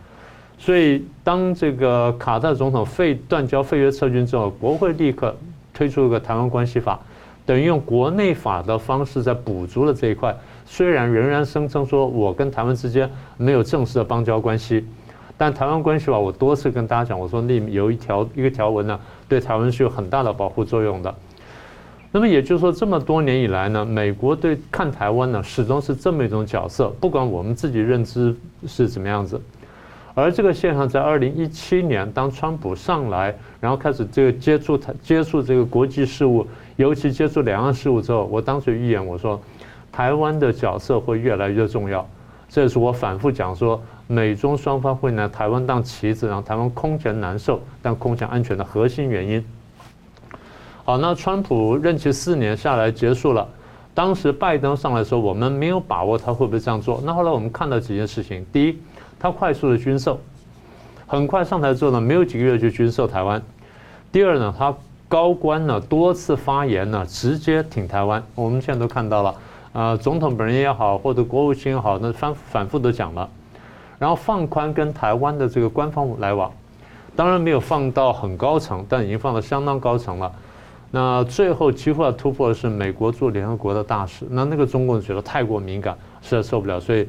[0.57, 5.35] 所以，当这个卡特总统废断交废约撤军之后，国会立刻
[5.73, 6.99] 推出一个台湾关系法，
[7.45, 14.85] 等于用国内法的方式在补足了这一块，虽然仍然声称说我跟台湾之间没有正式的邦交关系。
[15.39, 18.99] 但台湾关系法，我多次跟大家讲，我说那有一条一个条文呢，
[19.29, 21.15] 对台湾是有很大的保护作用的。
[22.11, 28.35] 那么也就是说，这么多年以来呢，美国对看台湾呢，始终是这么一种角色，不管我们自己认知
[28.67, 29.39] 是怎么样子。
[30.13, 39.39] 而这个现象在二零一七年，当川普上来，然后开始这个接触台接触这个国际事务，尤其接触两岸事务之后，我当时预言我说，
[39.89, 42.05] 台湾的角色会越来越重要。
[42.49, 43.79] 这也是我反复讲说，
[44.11, 49.45] 美中双方会拿台湾当棋子，让台湾空前难受，但空前安全的核心原因。
[50.83, 53.47] 好，那川普任期四年下来结束了，
[53.93, 56.99] 当时拜登上来的时候，我们没有把握他会不会这样做。
[57.05, 58.75] 那后来我们看到几件事情，第一。
[59.19, 60.19] 他快速的军售，
[61.05, 63.39] 很快上台之后呢，没有几个月就军售台湾。
[64.11, 64.73] 第二呢，他
[65.07, 68.23] 高官呢多次发言呢，直接挺台湾。
[68.33, 69.35] 我们现在都看到了，
[69.73, 73.29] 呃，总统本人也好，或者国务卿也好，那反反复的讲了。
[73.99, 76.51] 然后放宽跟台湾的这个官方来往，
[77.15, 80.31] 当然没有放到很高层，但已经放到相当高层了。
[80.89, 87.07] 那最后几乎要突破的是美国驻联合国的大使，那那个中共觉得太过敏感，实在受不了，所以。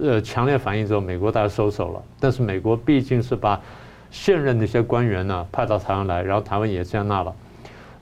[0.00, 2.02] 呃，强烈反应之后，美国大概收手了。
[2.18, 3.60] 但是美国毕竟是把
[4.10, 7.30] 现任的一些官员呢派到台湾来，然后台湾也接纳了。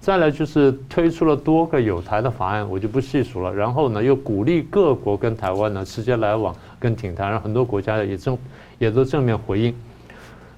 [0.00, 3.54] 再来就是推出了多个有台的法案，我就不细数了。
[3.54, 8.36] 然后呢，又鼓励各国跟台湾呢直接来往，跟挺台，让很多国家也正
[8.78, 9.74] 也都正面回应。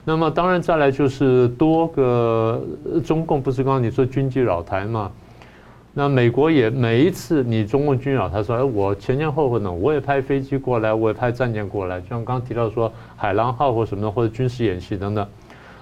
[0.05, 2.63] 那么当然再来就是多个
[3.05, 5.11] 中共不是刚刚你说军机扰台吗？
[5.93, 15.27] 那美国也每一次你中共军扰，他说：“哎，我前前后后呢，我也派飞机过来，我也派战舰过来，就像刚刚提到说海狼号或什么的，或者军事演习等等。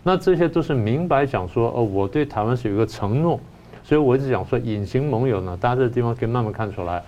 [0.03, 3.39] 那这些都是明白讲说，哦，我对台湾是有一个承诺，
[3.91, 7.03] 所以我一直讲说隐形盟友呢，大家这个地方可以慢慢看出来。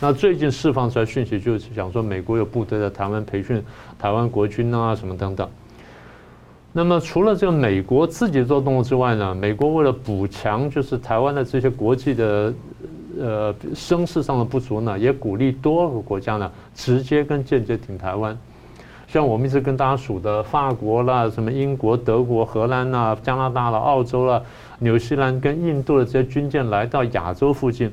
[0.00, 3.62] 那最近释放出来讯息就是讲说，美国有部队在台湾培训
[3.98, 5.46] 台湾国军啊，什么等等。”
[6.72, 12.54] 那么除了这个美国自己做动作之外呢，美国为了补强就是台湾的这些国际的
[13.20, 18.34] 呃声势上的不足呢，也鼓励多个国家呢直接跟间接挺台湾。
[19.06, 24.40] 像我们一直跟大家数的法国啦、什么英国、德国、荷兰啦、加拿大啦、澳洲啦、
[24.82, 27.88] 纽西兰跟印度的这些军舰来到亚洲附近，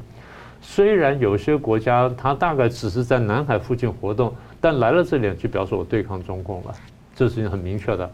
[0.59, 6.73] 虽然有些国家它大概只是在南海附近活动，但来了这里就表示我对抗中共了，
[7.15, 8.09] 这是很明确的。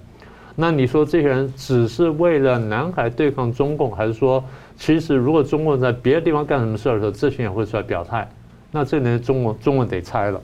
[0.58, 4.44] 那你说这些人只是为了南海对抗中共，还是说，
[4.76, 8.30] 其实如果中共在别的地方干什么事儿的时候，这些人会出来表态？
[8.72, 10.42] 那这年中共中共得拆了。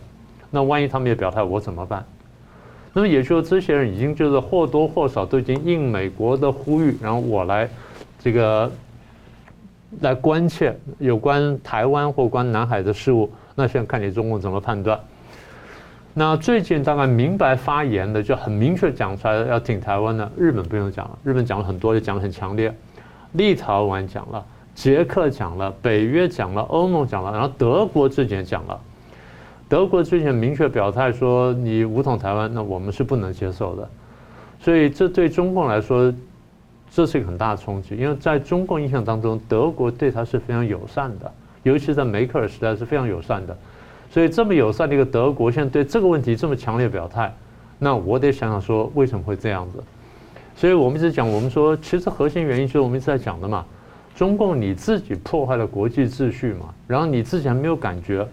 [0.50, 2.06] 那万一他们也表态，我怎么办？
[2.94, 7.70] 那么也就是说，这些人已经就是或多或少都已经应美国的呼吁，然后我来
[8.24, 8.72] 这个
[10.02, 13.30] 来关切有关台湾或关南海的事务。
[13.56, 15.00] 那现在看你中共怎么判断？
[16.14, 20.30] 那最近大概明白发言的，就很明确讲出来要挺台湾的。
[20.38, 22.74] 日本不用讲了，日本讲了很多，就讲得很强烈。
[23.32, 28.80] 立陶宛讲了，捷克讲了，北约讲了，欧盟讲了，然后德国最近也讲了。
[29.70, 33.90] 德国最近明确表态说，你武统台湾，那我们是不能接受的。
[34.60, 36.14] 所以这对中共来说，
[36.94, 41.32] 这是一个很大的冲击，因为在中共印象当中，德国对他是非常友善的，
[41.64, 43.58] 尤其在梅克尔时代是非常友善的。
[44.10, 47.34] 所以这么友善的一个德国，现在对这个问题这么强烈表态，
[47.80, 49.82] 那我得想想说为什么会这样子？
[50.54, 53.66] 所以我们一直讲，我们说其实核心原因就是我们一直在讲的嘛，
[54.14, 58.28] 中共你自己破坏了国际秩序嘛，然后你自己还没有感觉。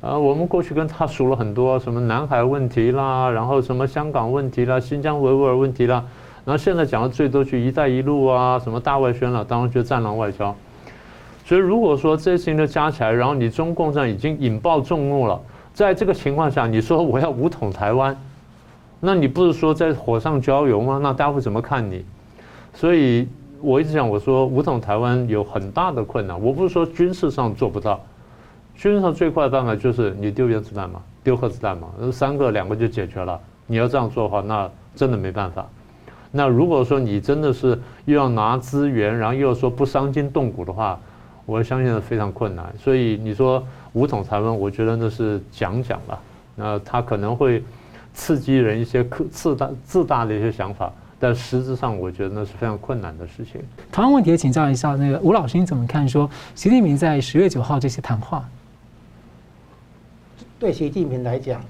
[0.00, 6.04] 呃，我们过去跟他数了很多什么南海问题啦，然后什么香港问题啦、新疆维吾尔问题啦，
[6.46, 10.54] 然后现在讲的最多去“一带一路”啊，什么大外宣了，当然就战狼外交。
[11.44, 15.40] 所以，如果说这些事情都加起来，然后你中共这样已经引爆众怒了，
[15.74, 18.16] 在这个情况下，你说我要武统台湾，
[19.00, 21.00] 那你不是说在火上浇油吗？
[21.02, 22.04] 那大家会怎么看你？
[22.72, 23.28] 所以
[23.60, 26.40] 我一直讲，我说武统台湾有很大的困难。
[26.40, 28.00] 我不是说军事上做不到，
[28.76, 33.40] 军事上最快的办法就是你丢原子弹嘛，丢核子弹嘛，三个两个就解决了。
[33.66, 35.66] 你要这样做的话，那真的没办法。
[36.36, 41.00] 那如果说你真的是又要拿资源，然后又要说不伤筋动骨的话，
[41.46, 46.20] 我相信是非常困难，所以你说武统台湾，我觉得那是讲讲了，
[46.54, 47.64] 那他可能会
[48.12, 53.60] 刺激人一些可自大自大的一些想法，但实质上我觉得那是非常困难的事情。
[53.90, 58.44] 台湾问题也请教一下那个吴老师，你怎么看说习近平在十月九号这些谈话？
[60.58, 61.60] 对习近平来讲，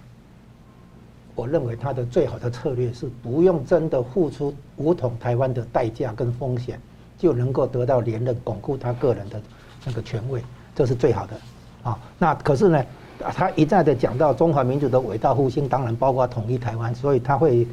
[1.37, 6.81] 我认为他的最好的策略是不用真的付出武统台湾的代价跟风险，
[7.17, 9.41] 就能够得到连任，巩固他个人的。
[9.89, 10.43] 那个权位，
[10.75, 11.37] 这是最好的，
[11.85, 12.85] 啊，那可是呢，
[13.21, 17.65] 他一再的讲到中华民族的伟大复兴，当然包括统一台湾，所以他会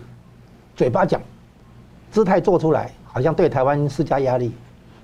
[0.75, 1.19] 嘴巴讲，
[2.11, 4.51] 姿态做出来，好像对台湾施加压力，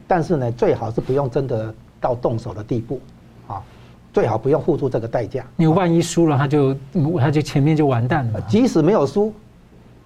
[0.08, 3.02] 但是呢，最好是不用真的到动手的地步，
[3.48, 3.63] 啊，
[4.12, 5.45] 最好不用付出这个代价。
[5.56, 6.76] 你万一输了，他就
[7.19, 8.41] 他就前面就完蛋了。
[8.41, 9.34] 即使没有输，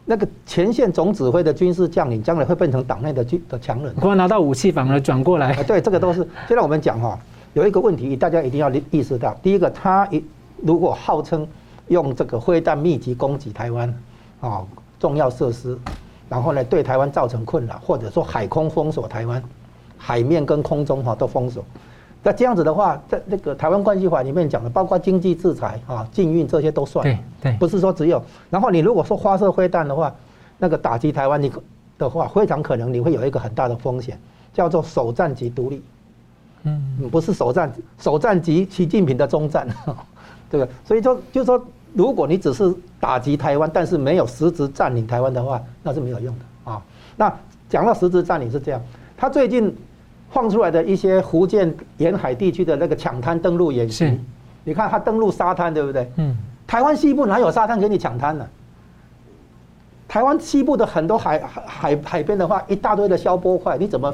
[0.06, 3.94] 那个前线总指挥的军事将领将来会变成党内的军的强人。
[3.96, 5.54] 光拿到武器反而转过来。
[5.64, 6.28] 对，这个都是。
[6.48, 7.18] 现在我们讲哈，
[7.54, 10.24] 有一个问题，大家一定要意识到：第一个，他一
[10.62, 11.48] 如果号称
[11.88, 13.94] 用这个飞弹密集攻击台湾，
[14.42, 14.62] 啊，
[15.00, 15.78] 重要设施。
[16.30, 19.42] 然后呢，对台湾造成困扰，或者说海空封锁台湾，
[19.98, 21.64] 海面跟空中哈都封锁。
[22.24, 27.04] 那这样子的话，在那个台湾关系法里面讲的，包括经济制裁啊、禁运这些都算。
[27.04, 28.24] 对对，不是说只有。
[28.50, 30.14] 然后你如果说发射飞弹的话，
[30.58, 31.52] 那个打击台湾你
[31.98, 34.18] 的话，非常可能你会有一个很大的风险，
[34.54, 35.84] 叫做首战即独立。
[36.64, 39.68] 嗯，不是首战，首战即习近平的终战，
[40.50, 40.70] 对不对？
[40.86, 41.64] 所以说，就是说。
[41.96, 46.82] 如果你只是打击台湾，但是没有实质占领台湾的话，那是没有用的啊。
[47.16, 47.32] 那
[47.70, 48.82] 讲到实质占领是这样，
[49.16, 49.72] 他最近
[50.34, 54.20] 放出来的一些福建沿海地区的那个抢滩登陆演习，
[54.64, 56.12] 你看他登陆沙滩，对不对？
[56.18, 56.36] 嗯。
[56.66, 58.46] 台湾西部哪有沙滩给你抢滩呢？
[60.08, 64.14] 台湾西部的很多海海海边的话，一大堆的消波块，你怎么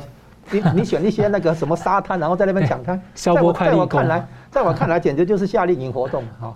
[0.52, 3.02] 你你选一些那个什么沙滩，然后在那边抢滩？
[3.16, 6.54] 消波块，在我看来，在我看来，简直就是夏令营活动 啊。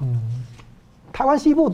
[1.14, 1.74] 台湾西部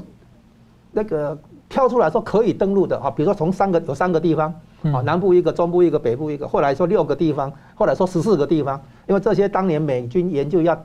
[0.91, 1.35] 那个
[1.69, 10.77] 挑出来说可以登陆的啊，比如说从三个有三个地方啊，南部一个，中部一个，北部一个，后来说六个地方，后来说十四个地方，因为这些当年美军研究要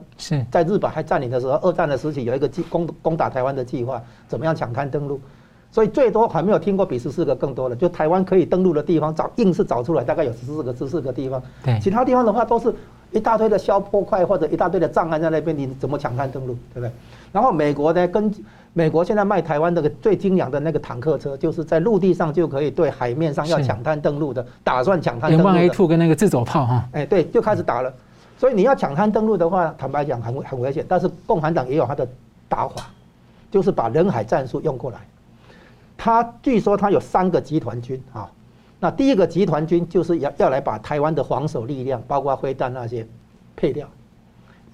[0.51, 5.21] 在日本还占领的时候，二战的时期有一个计攻攻打台湾的计划，怎么样抢滩登陆，
[5.71, 11.41] 所以最多还没有听过比十四个更多的，就台湾可以登陆的地方找硬是找出来，大概有十四个十四个地方，
[11.81, 12.75] 其他地方的话都是
[13.13, 16.91] 一大堆的消波块或者一大堆的障碍在那边，你怎么抢滩登陆，对不对？
[17.35, 18.33] 然后美国呢，跟
[18.75, 25.59] 美国现在卖台湾那个最精良的那个坦克车，就是在陆地上就可以对海面上要抢滩登陆的，打算抢滩登陆的。
[25.59, 27.93] A two 跟那个自走炮哈，哎，对，就开始打了。
[28.39, 30.87] 所以你要抢滩登陆的话，坦白讲很很危险。
[30.89, 32.07] 但是共产党也有他的
[32.49, 32.87] 打法，
[33.51, 34.99] 就是把人海战术用过来。
[35.97, 38.31] 他据说他有三个集团军啊，
[38.79, 43.05] 那第一个集团军就是要要来把台湾的防守力量，包括飞弹那些
[43.57, 43.89] 配掉。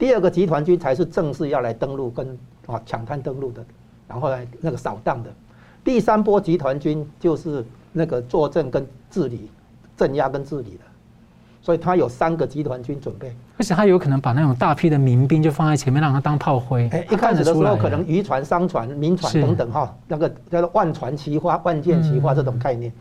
[0.00, 2.36] 第二个集团军才是正式要来登陆跟。
[2.66, 3.64] 啊，抢滩登陆的，
[4.06, 5.30] 然后来，那个扫荡的，
[5.82, 9.50] 第三波集团军就是那个坐镇跟治理、
[9.96, 10.84] 镇压跟治理的，
[11.60, 16.88] 所以他有三个集团军准备，而且他有可能把那种大批的民兵就放在前面，让他当炮灰。
[16.92, 22.92] 哎，一开始的时候可能渔船、商船、民船等等哈，那个叫做万船齐发、万箭齐发这种概念。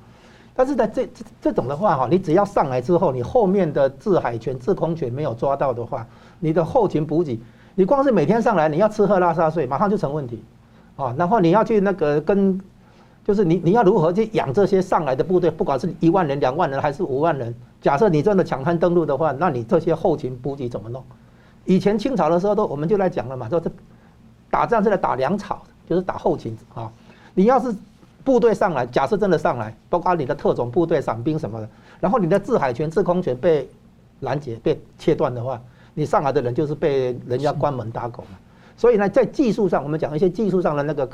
[0.56, 6.08] 但是在这这这种的话哈，你只要上来之后，你后面的制海权、制空权没有抓到的话，
[6.40, 7.40] 你的后勤补给。
[7.76, 10.44] 你光是每天上来，你要吃喝拉撒睡，马上就成问题，
[10.98, 12.60] 啊，然后你要去那个跟，
[13.24, 21.02] 就是你你要如何去养这些上来的部队，不管是一万人、两万人还是五万人，假设你真的抢滩登陆的话，那你这些后勤补给怎么弄？
[21.64, 23.72] 以前清朝的时候都我们就来讲了嘛，说这
[24.50, 26.92] 打仗是来打粮草，就是打后勤啊。
[27.34, 27.74] 你要是
[28.26, 31.70] 部队上来，假设真的上来，包括你的特种部队、伞兵什么的，
[32.02, 33.70] 然后你的制海权、制空权被
[34.20, 35.62] 拦截、被切断的话。
[35.94, 38.38] 你上海的人就是被人家关门打狗嘛，
[38.78, 41.10] 所以呢，在技术上，我们讲一些技术上的那个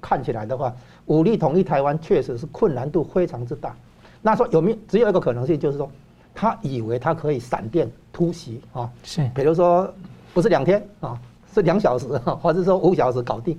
[0.00, 0.74] 看起来的话，
[1.06, 3.74] 武力统一台湾确实是困难度非常之大。
[4.20, 5.88] 那说有没有只有一个可能性，就是说
[6.34, 9.88] 他以为他可以闪电突袭啊，是，比如说
[10.34, 11.16] 不是两天啊，
[11.54, 13.58] 是两小时，或者说五小时搞定。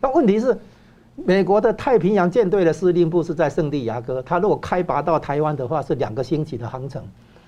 [0.00, 0.58] 那问题是，
[1.14, 7.02] 美国的太平洋舰队的司令部是在圣地亚哥，他如果开拔到台湾的话，是两个星期的航程。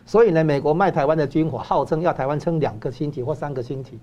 [0.05, 3.99] 所以呢，美国卖台湾的军火，号称要台湾撑两个星期或三个星期，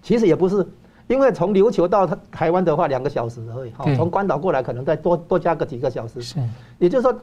[0.00, 0.66] 其实也不是，
[1.08, 3.70] 因为从琉球到台湾的话，两个小时而已。
[3.72, 6.22] 哈，从关岛过来可能再多多加个几个小时。
[6.22, 6.38] 是，
[6.78, 7.20] 也就是说，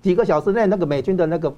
[0.00, 1.52] 几个小时内那个美军的那个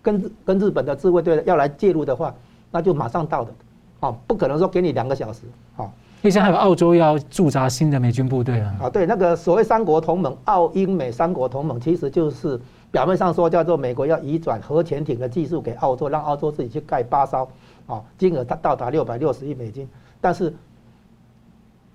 [0.00, 2.34] 跟跟日本的自卫队要来介入的话，
[2.70, 3.52] 那就马上到的。
[4.00, 5.42] 啊，不可能说给你两个小时。
[5.76, 5.86] 啊，
[6.22, 8.74] 现在还有澳洲要驻扎新的美军部队啊。
[8.84, 12.58] 啊，对，那个所谓三国同盟，澳英美三国同盟，其实就是。
[12.90, 17.48] 表面上说叫做美国要移转核潜艇的技术给澳洲，让澳洲自己去盖八艘，
[17.86, 19.88] 啊，金额它到达六百六十亿美金，
[20.20, 20.52] 但是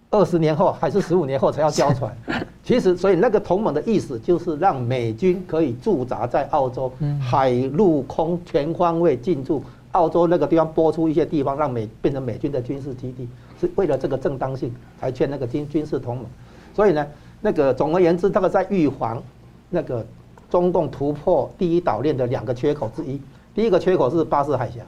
[0.09, 2.15] 二十年后还是十五年后才要交船。
[2.63, 6.89] 其实，所以那个同盟的意思就是让美军可以驻扎在澳洲，
[7.19, 13.27] 海陆空全方位进驻澳洲那个地方，拨出一些地方让美变成美军的军事基地，
[13.59, 16.25] 是为了这个正当性才签那个军军事同盟。
[16.73, 17.05] 所以呢，
[17.41, 19.21] 那个总而言之，这个在预防
[19.69, 20.05] 那个。
[20.49, 23.21] 中共突破第一岛链的两个缺口之一，
[23.53, 24.81] 第一个缺口是巴士海峡，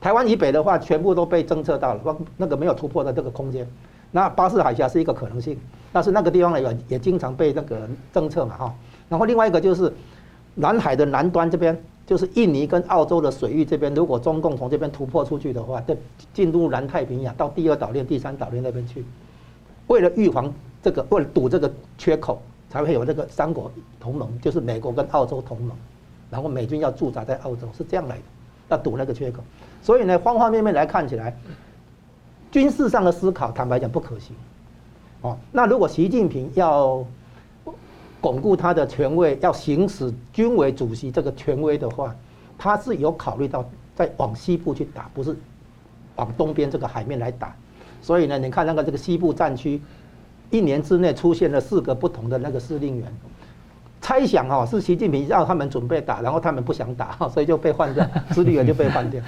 [0.00, 3.66] 台湾以北的话全部都被侦测到了，那个没有突破的这个空间。
[4.10, 5.58] 那巴士海峡是一个可能性，
[5.90, 8.74] 但是那个地方也也经常被那个侦测嘛哈。
[9.08, 9.92] 然后另外一个就是
[10.54, 15.96] 南海的南端这边就是印尼跟澳洲的水域这边，如果中共从这边突破出去的话，就
[16.34, 19.04] 进入南太平洋到第二岛链、第三岛链那边去。
[19.86, 22.42] 为了预防这个，为了堵这个缺口，
[22.72, 23.70] 才会有这个三国
[24.00, 25.76] 同盟，就是美国跟澳洲同盟，
[26.30, 28.22] 然后美军要驻扎在澳洲，是这样来的，
[28.70, 29.44] 要堵那个缺口。
[29.82, 31.36] 所以呢，方方面面来看起来，
[32.50, 34.34] 军事上的思考，坦白讲不可行。
[35.20, 37.04] 哦，那如果习近平要
[38.22, 42.16] 巩固他的权威，要行使军委主席这个权威的话，
[42.56, 45.36] 他是有考虑到再往西部去打，不是
[46.16, 47.54] 往东边这个海面来打。
[48.00, 49.78] 所以呢，你看那个这个西部战区，
[50.52, 53.12] 一年之内出现了四个不同的那个司令员，
[54.00, 59.20] 猜想哦是习近平让他们准备打，然后他们不想打， 所以就被换掉， 司令员就被换掉。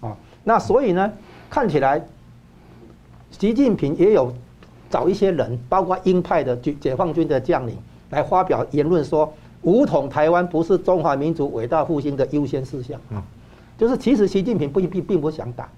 [0.00, 1.12] 啊，那所以呢，
[1.50, 2.02] 看起来
[3.30, 4.32] 习近平也有。
[4.90, 7.76] 找一些人，包括鹰派的解解放军的将领，
[8.08, 12.98] 来发表言论说，武统台湾不是中华民族伟大复兴的优先事项。
[13.10, 13.22] 嗯，
[13.76, 15.68] 就是其实习近平不并并不想打，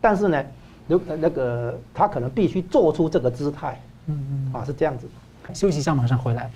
[0.00, 0.42] 但是呢，
[0.88, 3.78] 如那个他可能必须做出这个姿态。
[4.06, 5.08] 嗯嗯，啊是这样子。
[5.52, 6.50] 休息一下，马上回来。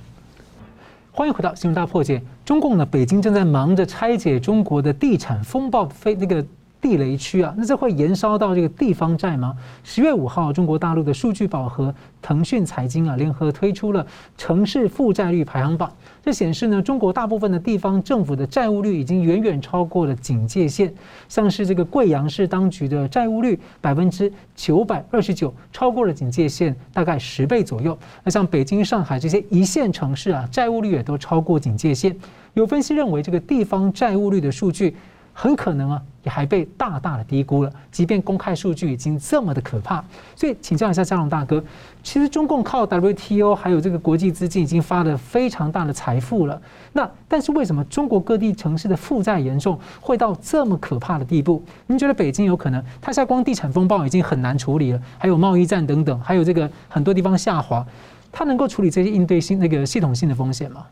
[1.12, 2.22] 欢迎回到新闻大破解。
[2.44, 6.44] 中共呢，北京正在忙着拆解中国的地产风暴非那个。
[6.80, 9.54] 地雷区啊，那这会延烧到这个地方债吗？
[9.82, 14.06] 十月五号，中国大陆的数据宝和腾讯财经啊联合推出了
[14.36, 15.92] 城市负债率排行榜。
[16.22, 20.92] 这显示呢，中国大部分的地方政府的债务率已经远远超过了警戒线。
[21.28, 27.98] 像是这个贵阳市当局的债务率百分之九百二十九，超过了警戒线大概十倍左右。
[28.22, 32.16] 那像北京、上海这些一线城市啊，债务率也都超过警戒线。
[32.54, 34.94] 有分析认为，这个地方债务率的数据。
[35.40, 37.72] 很可能啊，也还被大大的低估了。
[37.92, 40.02] 即便公开数据已经这么的可怕，
[40.34, 41.62] 所以请教一下佳龙大哥，
[42.02, 46.60] 其实中共靠 WTO 还有这个国际资金已经发了非常大的财富了。
[46.92, 51.62] 那但是为什么中国各地城市的负债严重会到这么可怕的地步？
[51.86, 52.84] 您觉得北京有可能？
[53.00, 57.86] 它现在光地产风暴已经很难处理了，还有贸易战等等，还有这个很多地方下滑，
[58.32, 60.84] 它能够处理这些应对性那个系统性的风险吗？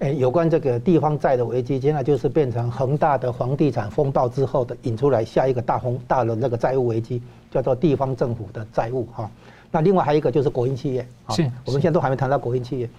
[0.00, 9.30] 诶，有关这个地方债的危机，现在就是变成恒大的房地产风暴之后的引出来下一个大风大的那个债务危机，叫做地方政府的债务哈。
[9.70, 12.90] 那另外还有一个就是国营企业，是，我们现在都还没谈到国营企业，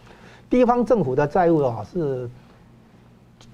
[0.49, 2.27] 地方政府的债务啊是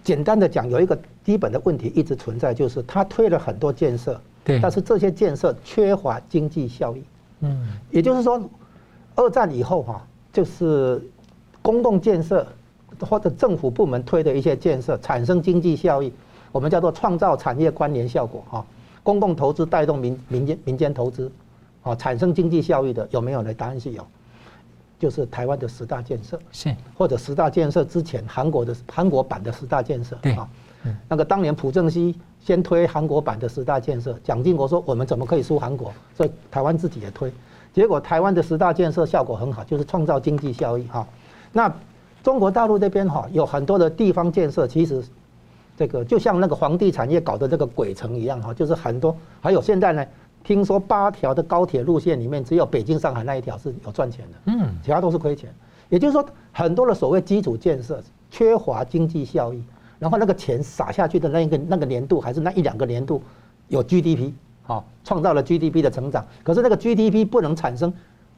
[0.05, 7.03] 简单的讲，有一个基本的问题一直存在，就是它推了很多建设，对，但是这些建设缺乏经济效益，
[7.41, 8.41] 嗯，也就是说，
[9.15, 11.05] 二战以后哈，就是
[11.61, 12.47] 公共建设。
[12.99, 16.11] 或者政府部门推的一些建设产生经济效益，
[16.51, 18.65] 我们叫做创造产业关联效果哈。
[19.01, 21.31] 公共投资带动民民间民间投资，
[21.81, 23.53] 啊，产生经济效益的有没有呢？
[23.53, 24.07] 答案是有，
[24.97, 30.47] 就是台湾的十大建设是，或者十大建设之前韩国的韩国版的十大建设啊。
[31.07, 35.93] 那个当年朴正熙先推韩国版的十大建设，蒋经国说我们怎么可以输韩国？
[36.15, 37.31] 所以台湾自己也推，
[37.73, 41.07] 结果台湾的十大建设效果很好，就是创造经济效益哈。
[41.51, 41.73] 那
[42.23, 45.03] 中国大陆这边哈有很多的地方建设，其实
[45.77, 49.13] 这个就像那个房地产业搞的这个鬼城一样哈，就是很多。
[49.41, 50.05] 还有现在呢，
[50.41, 55.53] 听说八条的高铁路线里面，只有北京上海那一条是有赚钱的，嗯，其他都是亏钱。
[55.89, 58.01] 也就是说，很多的所谓基础建设
[58.31, 59.61] 缺乏经济效益，
[59.99, 63.21] 然后那个钱撒下去的那一个那个年度还是那一两个年度
[63.67, 64.31] 有 GDP
[64.63, 67.93] 好，创造了 GDP 的成长，可是那个 GDP 不能产生。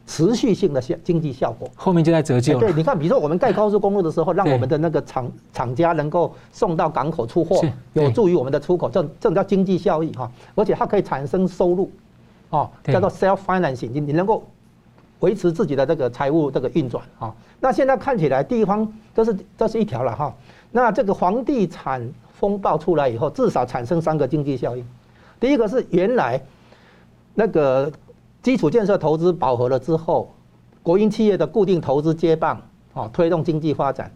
[0.08, 2.60] 持续性的效经济效果，后面就在折旧。
[2.60, 7.60] 对，你看，比如说我们盖高速公路的时候，让我们的那个厂厂家能够送到港口出货，
[7.94, 10.32] 有助于我们的出口，这这种叫经济效益哈。
[10.54, 11.90] 而且它可以产生收入，
[12.52, 14.44] 哦，叫做 self financing，你你能够
[15.22, 17.34] 维持自己的这个财务这个运转哈。
[17.60, 20.32] 那现在看起来，地方这是这是一条了哈。
[20.72, 24.86] 那这个房地产风暴出来以后，至少产生三个经济效应。
[25.40, 26.40] 第一个是原来
[27.34, 27.92] 那个。
[28.46, 30.32] 基础建设投资饱和了之后，
[30.84, 32.62] 国营企业的固定投资接棒，
[32.94, 34.12] 啊，推动经济发展。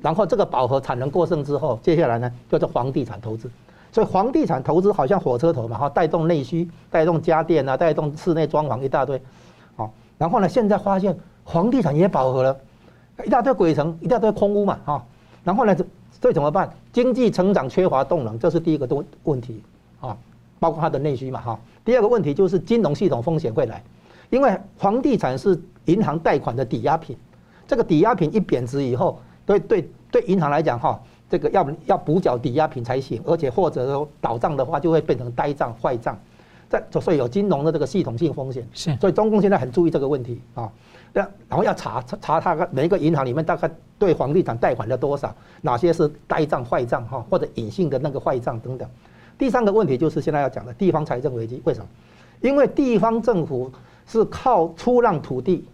[0.00, 3.48] 然后这个饱和产能过剩之后，接下来呢，就是房地产投资。
[3.92, 9.22] 所以房地产投资好像火车头嘛，哈，带动内需，带动家电啊，带动室内装潢一大堆，
[9.76, 9.92] 好。
[10.18, 11.16] 然后呢，现在发现
[11.46, 12.56] 房地产也饱和了，
[13.24, 15.06] 一大堆鬼城，一大堆空屋嘛，哈。
[15.44, 15.86] 然后呢，这
[16.20, 16.68] 这怎么办？
[16.92, 19.62] 经济成长缺乏动能，这是第一个多问题，
[20.00, 20.16] 啊，
[20.58, 21.60] 包括它的内需嘛，哈。
[21.84, 23.82] 第二个问题就是金融系统风险会来，
[24.28, 27.16] 因为房地产是银行贷款的抵押品，
[27.66, 36.18] 这个抵押品一贬值以后，对对对银行来讲哈，这个要要补缴抵押品才行，而且或者说倒账的话就会变成呆账坏账，
[36.68, 38.66] 在所以有金融的这个系统性风险。
[38.72, 40.70] 是，所以中共现在很注意这个问题啊。
[41.12, 43.68] 那然后要查查查他每一个银行里面大概
[43.98, 48.88] 对房地产贷款了多少，哪些是呆账坏账哈，或者隐性的那个坏账等等。
[49.40, 51.86] 第三个问题就是现在要讲的地方财政危机，为什么？
[52.42, 53.72] 因为地方政府
[54.06, 55.64] 是靠出让土地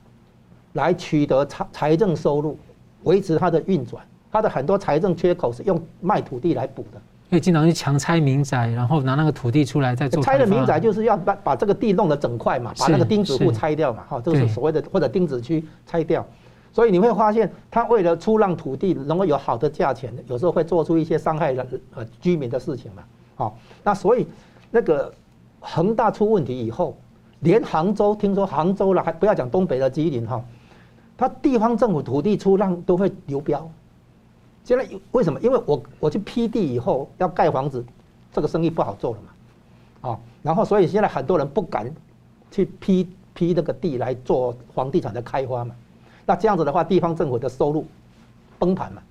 [0.75, 2.57] 来取得财财政收入，
[3.03, 4.01] 维持它的运转，
[4.31, 7.01] 它的很多财政缺口是用卖土地来补的。
[7.29, 10.23] 因为经常去强拆民宅，然后拿那个土地出来再做。
[10.23, 16.25] 拆了民宅就是要把把这个地弄得整块嘛，把那个钉子户拆掉嘛，哈，这个是所谓的或者钉子区拆掉。
[16.73, 23.03] 所以你会发现，他为了出让土地能够有好的价钱，有时候会做出一些伤害了呃居民的事情嘛，
[23.37, 24.27] 好，那所以
[24.71, 25.13] 那个
[25.61, 26.97] 恒大出问题以后，
[27.41, 30.43] 连杭州听说杭州了，还不要讲东北的吉林哈，
[31.17, 33.69] 他地方政府土地出让都会流标。
[34.65, 35.39] 现在为什么？
[35.41, 37.85] 因为我我去批地以后要盖房子，
[38.33, 41.95] 这个生意不好做了嘛，啊，然后所以现在很多人不敢
[42.51, 45.75] 去批批那个地来做房地产的开发嘛，
[46.25, 47.87] 那这样子的话，地方政府的收入
[48.59, 49.03] 崩盘嘛，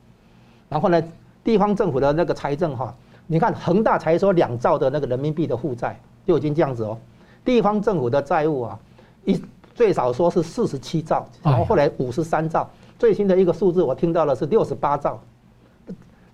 [0.68, 1.02] 然后呢，
[1.44, 2.94] 地方政府的那个财政哈，
[3.28, 6.98] 你看恒大才说两兆的那个人民币的负债就已经这样子哦，
[7.44, 8.80] 地方政府的债务啊，
[9.24, 9.42] 一
[9.74, 15.20] 最少说是四十七兆，然后后来五十三兆，最新的一个数字我听到了是六十八兆。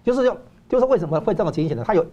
[0.04, 0.36] 就是要，
[0.68, 1.84] 就是为什么会这么情形呢？
[1.86, 2.04] 它有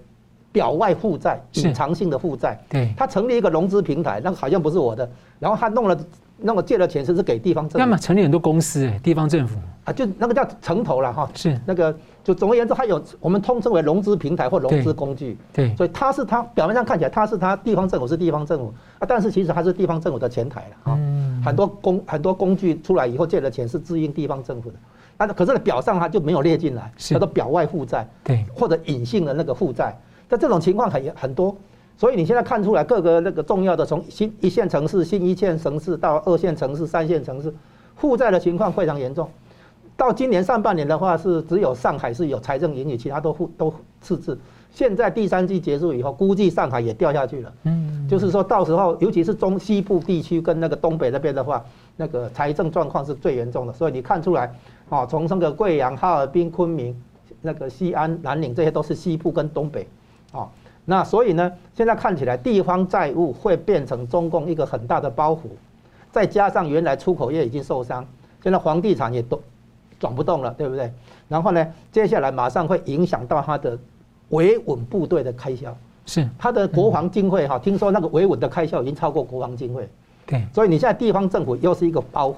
[0.52, 2.58] 表外负债，隐藏性的负债。
[2.68, 2.92] 对。
[2.96, 5.08] 他成立一个融资平台，那个好像不是我的，
[5.38, 5.98] 然后他弄了，
[6.36, 7.78] 那么借了钱是是给地方政府。
[7.78, 11.30] 那么成立很多公司，地方政府啊，就那个叫城投了哈。
[11.34, 11.58] 是。
[11.64, 11.96] 那个
[12.28, 15.38] 就总而言之，它有我们通称为融资平台或融资工具。
[15.50, 15.74] 对。
[15.76, 20.98] 所以它是它表面上看起来它是它地方政府是地方政府啊，但是其实它是地方政府的前台了啊。
[20.98, 21.42] 嗯。
[21.42, 24.76] 很多工很多工具出来以后借的钱是支应地方政府的。
[25.16, 29.98] 啊，可是表上它就没有列进来，叫做表外负债，对，或者隐性的那个负债。
[30.28, 31.56] 但这种情况很很多，
[31.96, 37.52] 所以你现在看出来各个那个重要的，从新一线城市、新一线城市到二线城市、三线城市，
[37.96, 39.28] 负债的情况非常严重。
[39.98, 44.38] 到今年上半年的话，是只有上海是有财政盈余，其他都负都赤字。
[44.70, 47.52] 现在第三季结束以后，估计上海也掉下去了。
[47.64, 51.64] 嗯，就是说到时候，尤其是中西部地区跟那个东北那边的话，
[51.96, 53.72] 那个财政状况是最严重的。
[53.72, 54.54] 所以你看出来。
[54.90, 56.98] 啊，从那个贵阳、哈尔滨、昆明、
[57.42, 59.86] 那个西安、南宁，这些都是西部跟东北，
[60.32, 60.48] 啊，
[60.86, 65.40] 那所以呢，现在看起来地方债务会变成中共一个很大的包袱，
[66.10, 68.02] 再加上原来出口业已经受伤，
[68.42, 69.38] 现在房地产也都
[69.98, 70.92] 转不动了，对不对？
[71.28, 73.78] 然后呢，接下来马上会影响到他的
[74.30, 75.76] 维稳部队的开销，
[76.06, 79.88] 是他的国防经费哈，听说那个维稳的开销已经超过国防经费，
[80.26, 82.36] 对，所以你现在地方政府又是一个包袱。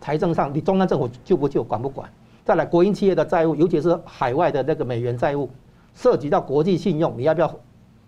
[0.00, 2.10] 财政上，你中央政府救不救，管不管？
[2.44, 5.48] 再来，国营企业的债务，尤其是海外的那个美元债务，
[5.94, 7.54] 涉及到国际信用，你要不要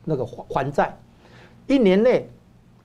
[0.05, 0.93] 那个还还债？
[1.69, 2.29] 一年内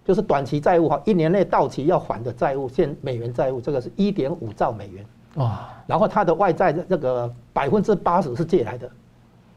[0.05, 5.03] 就是短期债务哈，一年内到期要还的债务，现美元债务，这个是一点五兆美元
[5.39, 5.67] 哇。
[5.87, 8.89] 然后它的外债的这个百分之八十是借来的，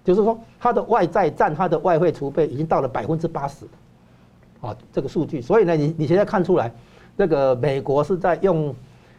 [0.03, 3.67] 就是说它的外债占它的外汇储备已经到了百分之八十，
[4.61, 5.41] 啊，这个数据。
[5.41, 6.73] 所以呢，你你现在看出来，
[7.17, 8.75] 这个美国是在用。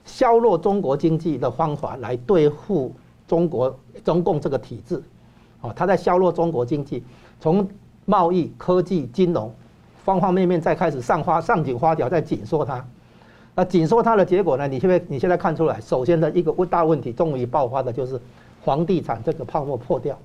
[0.05, 2.93] 削弱中国经济的方法来对付
[3.25, 5.01] 中国中共这个体制，
[5.61, 7.01] 啊，他在削弱中国经济，
[7.39, 7.65] 从
[8.03, 9.49] 贸易、科技、金融
[10.03, 12.85] 方方面面再开始上花上紧花条，再紧缩它。
[13.55, 14.67] 那紧缩它的结果呢？
[14.67, 18.19] 你现在你现在看出来，首先的一个大问题，终于爆发的就是
[18.63, 20.17] 房地产这个泡沫破掉，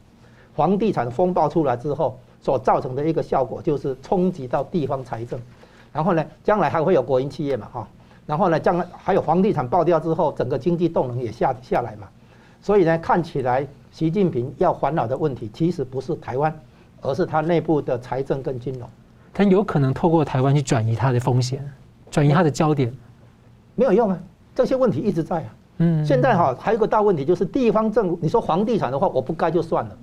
[0.54, 5.38] 房地产风暴出来之后所造成的一个效果就是冲击到地方财政，
[5.92, 7.88] 然后呢，将来还会有国营企业嘛，哈。
[8.24, 12.06] 然后呢，将来还有房地产爆掉之后，整个经济动能也下下来嘛。
[12.60, 16.54] 所以呢，看起来习近平要烦恼的问题，其实不是台湾，
[17.02, 18.88] 而是他内部的财政跟金融。
[19.32, 21.62] 他有可能透过台湾去转移他的风险，
[22.10, 22.92] 转移他的焦点，
[23.78, 24.18] 没有用啊。
[24.56, 25.54] 这些问题一直在啊。
[25.78, 26.04] 嗯。
[26.04, 29.96] 现在哈还有一个大问题就是地方政府，你说房地产的话，我不盖就算了。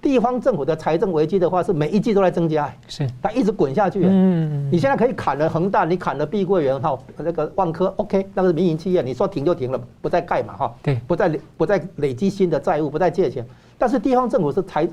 [0.00, 4.00] 地方政府的财政危机的话，是每一季都在增加，是它一直滚下去。
[4.06, 10.74] 嗯，你现在可以砍了恒大，你砍了碧桂园哈，那个万科，OK，那个是民营企业，你说停就停了，不再盖嘛哈。
[10.82, 13.44] 对，不再不再累积新的债务，不再借钱。
[13.76, 14.88] 但是地方政府是财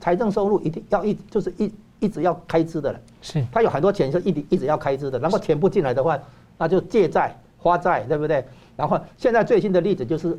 [0.00, 3.00] 财政收入一定要一就是一一直要开支的了。
[3.22, 6.18] 是，它有很多钱是一一直要开支的，然后钱不进来的话，
[6.58, 8.44] 那就借债花债，对不对？
[8.76, 10.38] 然后现在最新的例子就是，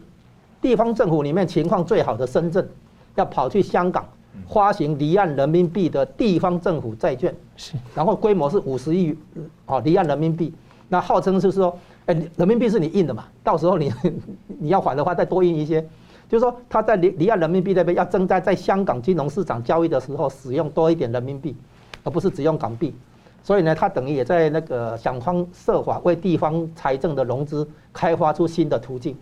[0.61, 2.67] 地方政府里面情况最好的深圳。
[3.15, 4.07] 要跑去香港
[4.47, 9.13] 发行离岸人民币的地方政府债券，是，然后规模是五十亿，
[9.65, 10.53] 哦，离岸人民币，
[10.87, 13.91] 那号称就是说，哎，人民币是你印的嘛，到时候你
[14.59, 15.81] 你要还的话再多印一些，
[16.29, 21.53] 就是说他在离离岸人民币那边要增加在香港金融市场交易的时候使用多一点人民币，
[22.05, 22.95] 而不是只用港币，
[23.49, 29.17] 所以呢，他等于也在那个想方设法为地方财政的融资开发出新的途径。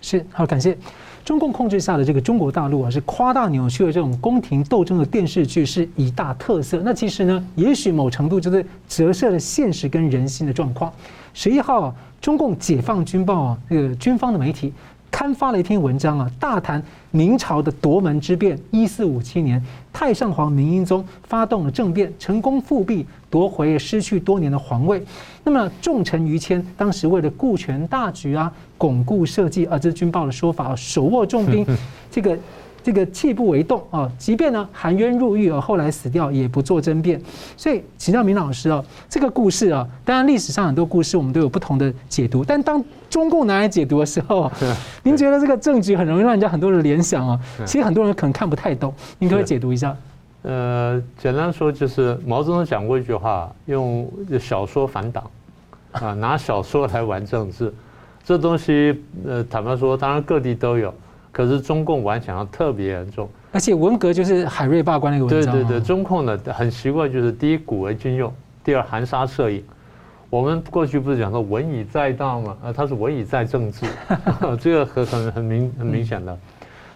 [0.00, 0.78] 是，好，感谢。
[1.24, 6.82] 中共控制下的这个中国大陆啊，是夸大扭曲的这种宫廷斗争的电视剧是一大特色。
[6.84, 10.92] 那其实呢，也许某程度就是折射了现实跟人心的状况。
[11.32, 14.72] 十一号，中共解放军报啊，这个军方的媒体。
[15.14, 18.58] 刊发了一篇文章啊，大谈明朝的夺门之变。
[18.72, 25.00] 一四五七年，太上皇明英宗发动了政变，成功复辟，夺回失去多年的皇位。
[25.44, 31.64] 那么重臣于谦，当时为了顾全大局啊，巩固社稷啊，这是军报的说法，手握重兵，
[32.10, 32.36] 这个。
[32.84, 37.18] 这个气不为动啊，即便呢含冤入狱而后来死掉，也不做争辩。
[37.56, 44.52] 所以请教明老师啊，这个故事啊，当然历史上很多故事我们都有不同的解读，但当中共拿来解读的时候，
[45.02, 47.40] 您觉得这个政局很容易让人家很多人联想啊。
[47.64, 49.96] 其实很多人可能看不太懂，您可以解读一下。
[50.42, 54.06] 呃，简单说就是毛泽东讲过一句话：用
[54.38, 55.24] 小说反党
[55.92, 57.72] 啊，拿小说来玩政治，
[58.22, 60.92] 这东西呃，坦白说，当然各地都有。
[61.34, 65.52] 可是中共顽强特别严重，而且文革就是海瑞罢官那个文章。
[65.52, 68.32] 对对对，中共呢很奇怪，就是第一古为今用，
[68.62, 69.60] 第二含沙射影。
[70.30, 72.56] 我们过去不是讲说文以载道嘛？
[72.62, 73.84] 啊，他是文以载政治，
[74.60, 76.38] 这个很很很明很明显的。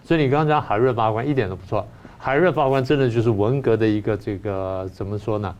[0.04, 1.84] 所以你刚刚讲海瑞罢官一点都不错，
[2.16, 5.52] 海瑞罢官真的就是文革的一个这个怎么说呢？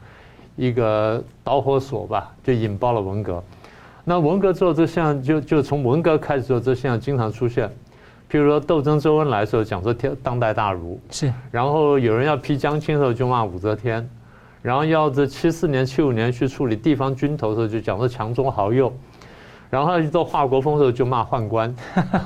[0.54, 3.42] 一个导火索吧，就引爆了文革。
[4.04, 7.68] 那文革之后，这现象就就从文革开始之后，这现象经常出现。
[8.30, 11.00] 譬如说，斗争周恩来的时候讲说天当代大儒。
[11.10, 14.08] 是，然后有人要批江青的时候就骂武则天，
[14.62, 18.92] 然后要这七四年、七五年去处理地方军头的时候就讲说强中豪右，
[19.70, 21.74] 然后要去做华国锋的时候就骂宦官，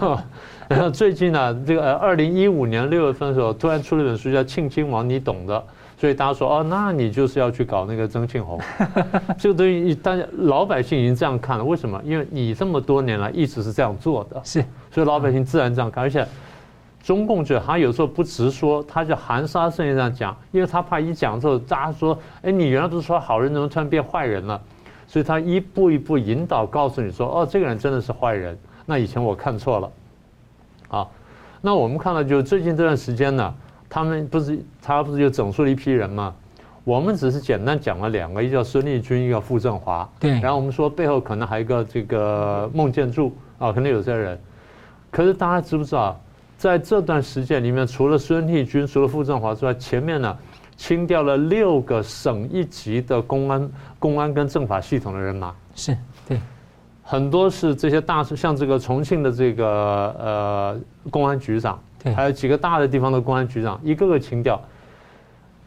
[0.69, 5.57] 然后最近呢，这个二零一五年六月份的时候突然出了一本书叫《庆亲王你懂的》。
[5.99, 8.59] 所以大家说哦，那你就是要去搞那个曾庆红，
[9.39, 11.63] 这个东西，大家老百姓已经这样看了。
[11.63, 12.01] 为什么？
[12.05, 16.05] 因为你这么多年来一直是这样做的，是，所以老百姓自然这样看。
[16.05, 16.25] 而且
[17.03, 24.61] 中共就他有时候不直说，他就含沙射影这样讲，因为他怕一讲之后，大家说，哎，你原来不是说好人，怎么突然变坏人了？
[25.09, 28.57] 所以他一步一步引导，告诉你说，哦，这个人真的是坏人。
[28.87, 29.91] 那以前我看错了，
[30.89, 31.09] 啊，
[31.61, 33.55] 那我们看到就最近这段时间呢。
[33.95, 36.35] 他们不是他不是就整出了一批人吗？
[36.83, 40.09] 我们只是简单讲了两个，一个叫孙立军，一个傅政华。
[40.19, 40.31] 对。
[40.41, 44.41] 然后我们说背后可能还有一个这个孟建柱啊，可能有这些人。
[45.13, 46.19] 可是大家知不知道，
[46.57, 50.37] 在这段时间里面，除了孙立军，除了傅政华之外，前面呢
[50.77, 55.55] 清掉了六个省一级的公安、公安跟政法系统的人马。
[55.75, 55.97] 是
[56.27, 56.41] 对。
[57.03, 59.67] 很多是这些大，像这个重庆的这个
[60.19, 61.79] 呃公安局长。
[62.17, 64.61] 还有几个大的地方的公安局长，一个个清掉。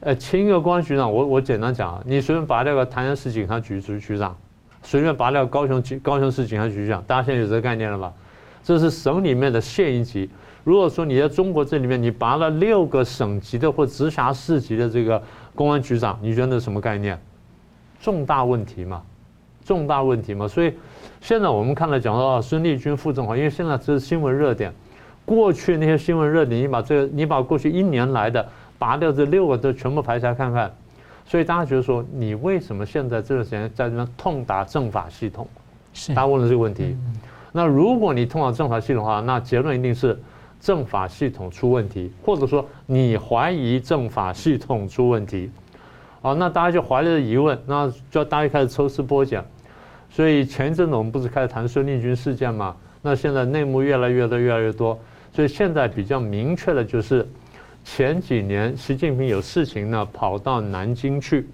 [0.02, 4.36] 呃，清一个公安局长，我我简单讲啊，你随便拔掉个台南市警察局局局长，
[4.84, 8.12] 随便拔掉高雄高雄市警察局局长，大家现在有这个概念了吧？
[8.66, 10.28] 这是省里面的县一级。
[10.64, 15.22] 如果说你在中国这里面，你拔了六个省级的或直辖市级的这个
[15.54, 17.16] 公安局长，你觉得那是什么概念？
[18.02, 19.04] 重大问题嘛，
[19.64, 20.48] 重大问题嘛。
[20.48, 20.74] 所以
[21.22, 24.74] 现在我们看到讲到孙立军、傅政华，因为现在这是新闻热点。
[25.24, 28.44] 过去那些新闻热点，你把这个，你把过去一年来的
[28.80, 30.76] 拔掉这六个都全部排查看看，
[31.28, 35.48] 所以大家觉得说，你为什么现在这段时间在这边痛打政法系统？
[35.94, 36.98] 是，大家问了这个问题。
[37.58, 40.22] 那如果你通往政法系统的话，那结论一定是
[40.60, 45.50] 政法系统出问题，或者说你怀疑政法系统出问题。
[46.22, 49.42] 好，那大家就怀了疑问，那就要大家开始抽丝剥茧。
[50.10, 52.76] 所以前一阵子我们不是开始谈孙立军事件吗？
[53.02, 55.00] 那现在内幕越来越多，越来越多。
[55.32, 57.26] 所以现在比较明确的就是，
[57.86, 61.48] 前几年习近平有事情呢，跑到南京去，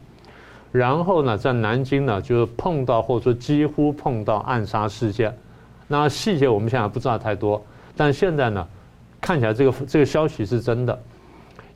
[0.71, 5.31] 然后呢，在南京呢就是碰到或者说几乎碰到暗杀事件。
[5.91, 7.61] 那细节我们现在不知道太多，
[7.97, 8.65] 但现在呢，
[9.19, 10.97] 看起来这个这个消息是真的，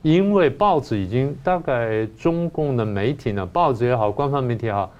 [0.00, 4.90] 因为报纸已经大概中共的媒体呢，报纸也好，官方媒体也好，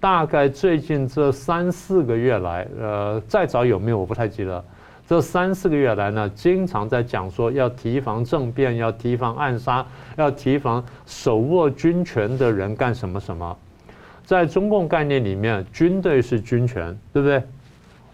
[0.00, 4.64] 大概最近这三四个月来，呃，再早有没有我不太记得。
[5.06, 9.84] 这三四个月来呢，经常在讲说要提防政变，要提防暗杀，
[10.16, 13.54] 要提防手握军权的人干什么什么。
[14.24, 17.42] 在中共概念里面，军队是军权，对不对？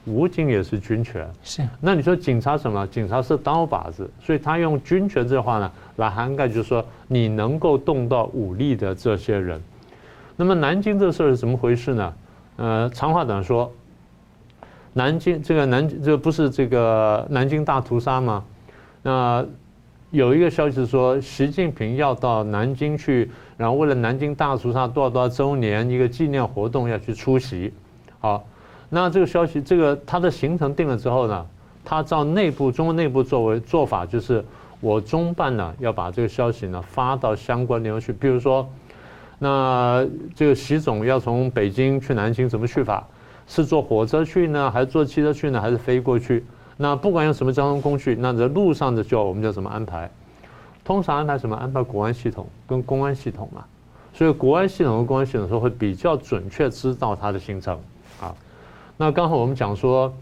[0.09, 1.29] 武警也是军权。
[1.43, 1.63] 是。
[1.81, 2.87] 那你说警察什么？
[2.89, 9.61] 警察是刀把子，所以他用军权这话呢来涵盖，就是说你能够动到武力的这些人。
[10.37, 12.15] 那么南京这事儿是怎么回事呢？
[12.57, 13.73] 呃，长话短说。
[14.95, 18.43] 南京这个南这不是这个南京大屠杀吗？
[19.03, 19.47] 那
[20.11, 27.73] 有一个消息是说，习近平要到南京去，然后为了南京大屠杀多少多少周年一个纪念活动要去出席。
[28.19, 28.45] 好，
[28.91, 31.47] 那这个消息，这个他的行程定了之后呢，
[31.85, 34.45] 他照内部中国内部作为做法，就是
[34.81, 38.69] 我中办呢要把这个消息呢发到相关地方去，比如说，
[39.39, 43.07] 那这个习总要从北京去南京怎么去法？
[43.47, 46.45] 是坐火车去呢，还是坐汽车去呢，还是飞过去？
[46.77, 50.11] 那不管用什么交通工具，那在路上的就我们叫怎么安排？
[50.85, 51.57] 通常安排什么？
[51.57, 53.65] 安排国安系统跟公安系统嘛。
[54.15, 57.79] 所以国安系统和公安系统说会比较准确知道他的行程
[58.21, 58.35] 啊。
[59.01, 60.13] 那刚好我们讲说，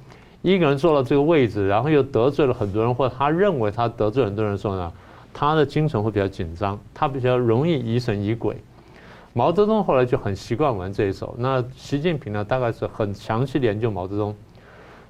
[0.42, 4.92] 一个人坐到这个位置，然后又得罪了很多人，或者他认为他得罪很多人的时候呢，
[5.32, 8.54] 他的精神会比较紧张，他比较容易疑神疑鬼。
[9.32, 11.34] 毛泽东后来就很习惯玩这一手。
[11.38, 14.36] 那习近平呢，大概是很详细研究毛泽东。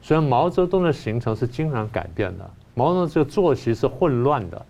[0.01, 4.65] 虽然毛泽东的行程是经常改变的，毛泽东这个作息是混乱的。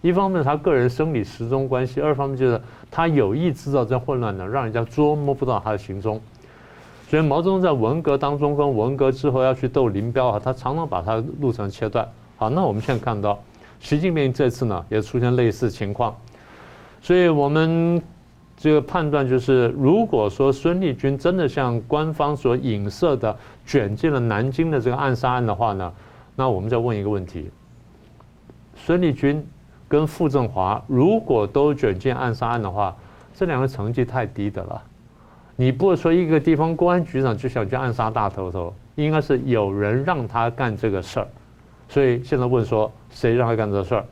[0.00, 6.20] 一方面他个人生理时钟关系，二方面就是他有意制造这混乱的，让人家捉摸不到他的行踪。
[7.12, 12.08] 所以毛泽东在文革当中跟文革之后要去斗林彪啊，他常常把他路程切断。
[12.38, 13.38] 好，那我们现在看到
[13.80, 16.16] 习近平这次呢也出现类似情况，
[17.02, 18.02] 所以我们。
[18.56, 23.36] 这个判断就是，如果说孙立军真的像官方所影射的
[23.66, 25.92] 卷进了南京的这个暗杀案的话呢，
[26.36, 27.50] 那我们再问一个问题：
[28.76, 29.44] 孙立军
[29.88, 32.96] 跟傅政华如果都卷进暗杀案的话，
[33.34, 34.82] 这两个成绩太低的了。
[35.56, 41.26] 你不是说一个地方公安局长就想去暗杀大头头，应该是有人让他干这个事儿。
[41.88, 44.04] 所以现在问说谁让他干这事儿？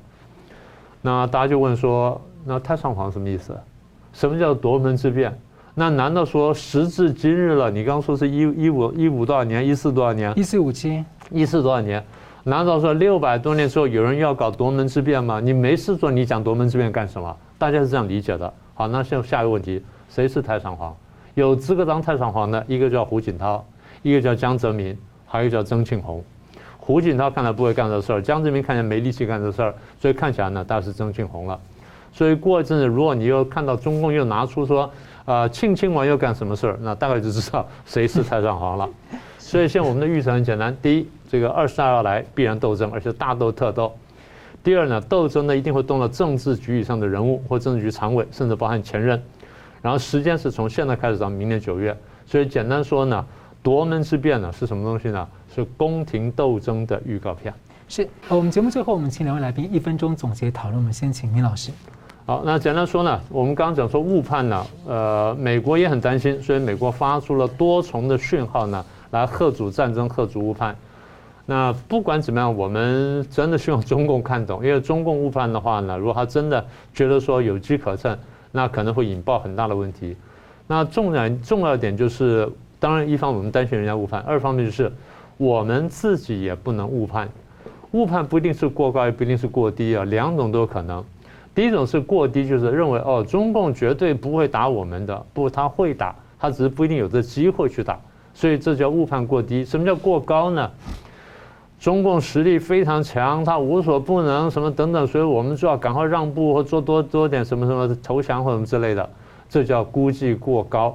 [1.00, 3.58] 那大家就问说，那太上皇什么意思？
[4.12, 5.36] 什么叫夺门之变？
[5.74, 7.70] 那难道说时至今日了？
[7.70, 9.66] 你刚刚说是一一五一五多少年？
[9.66, 10.36] 一四多少年？
[10.38, 12.04] 一四五七，一四多少年？
[12.44, 15.40] 难道说六百多年之后有人要搞夺门之变吗？
[15.40, 17.34] 你没事做，你讲夺门之变干什么？
[17.56, 18.52] 大家是这样理解的。
[18.74, 20.94] 好，那现在下一个问题，谁是太上皇？
[21.34, 23.64] 有资格当太上皇的，一个叫胡锦涛，
[24.02, 26.22] 一个叫江泽民，还有一个叫曾庆红。
[26.78, 31.58] 胡锦涛看来不会干这事儿，江泽民看起来没力气干这事儿，所以看起来呢，大概是曾庆红了。
[32.12, 34.90] 所以过一阵子，如果你又看到中共又拿出说，
[35.26, 38.88] 呃，庆亲王又干什么事儿，那大概就知道谁是太上皇了。
[39.38, 43.92] 所以现在我们的预测很简单：第一，这个二十大要来，必然斗争，而且大斗特斗；
[44.64, 49.22] 第二呢，斗争呢一定会动到政治局以上的人物或政治局常委，甚至包含前任。
[49.82, 51.96] 然后时间是从现在开始到明年九月。
[52.26, 53.24] 所以简单说呢，
[53.62, 55.26] 夺门之变呢是什么东西呢？
[55.54, 57.52] 是宫廷斗争的预告片。
[57.88, 58.08] 是。
[58.28, 60.78] 我们节目最后，我们请两位来宾一分钟总结讨论。
[60.78, 61.72] 我们先请明老师。
[62.26, 70.76] 好，那简单说呢，我们刚刚讲说误判呢，呃，美国也很担心，所以美国发出了多重的讯号呢，来吓阻战争、吓阻误判。
[71.46, 76.64] 那不管怎么样，我们真的希望中共看懂，因为中共误判的话呢，如果他真的
[76.94, 78.16] 觉得说有机可乘，
[78.52, 80.16] 那可能会引爆很大的问题。
[80.66, 82.48] 那重要重要点就是，
[82.78, 84.92] 当然一方我们担心人家误判，二方面就是
[85.36, 87.28] 我们自己也不能误判。
[87.92, 91.04] 误判不一定是过高，也不一定是过低啊，两种都有可能。
[91.52, 97.98] 第一种是过低，就是认为哦，中共绝对不会打我们的，不，他会打，他只是不一定有这机会去打，
[98.32, 99.64] 所以这叫误判过低。
[99.64, 100.70] 什么叫过高呢？
[101.80, 109.08] 中共实力非常强，他无所不能，什么等等，所以我们就要赶快让步或做多多点什么什么投降或什么之类的，
[109.48, 110.94] 这叫估计过高。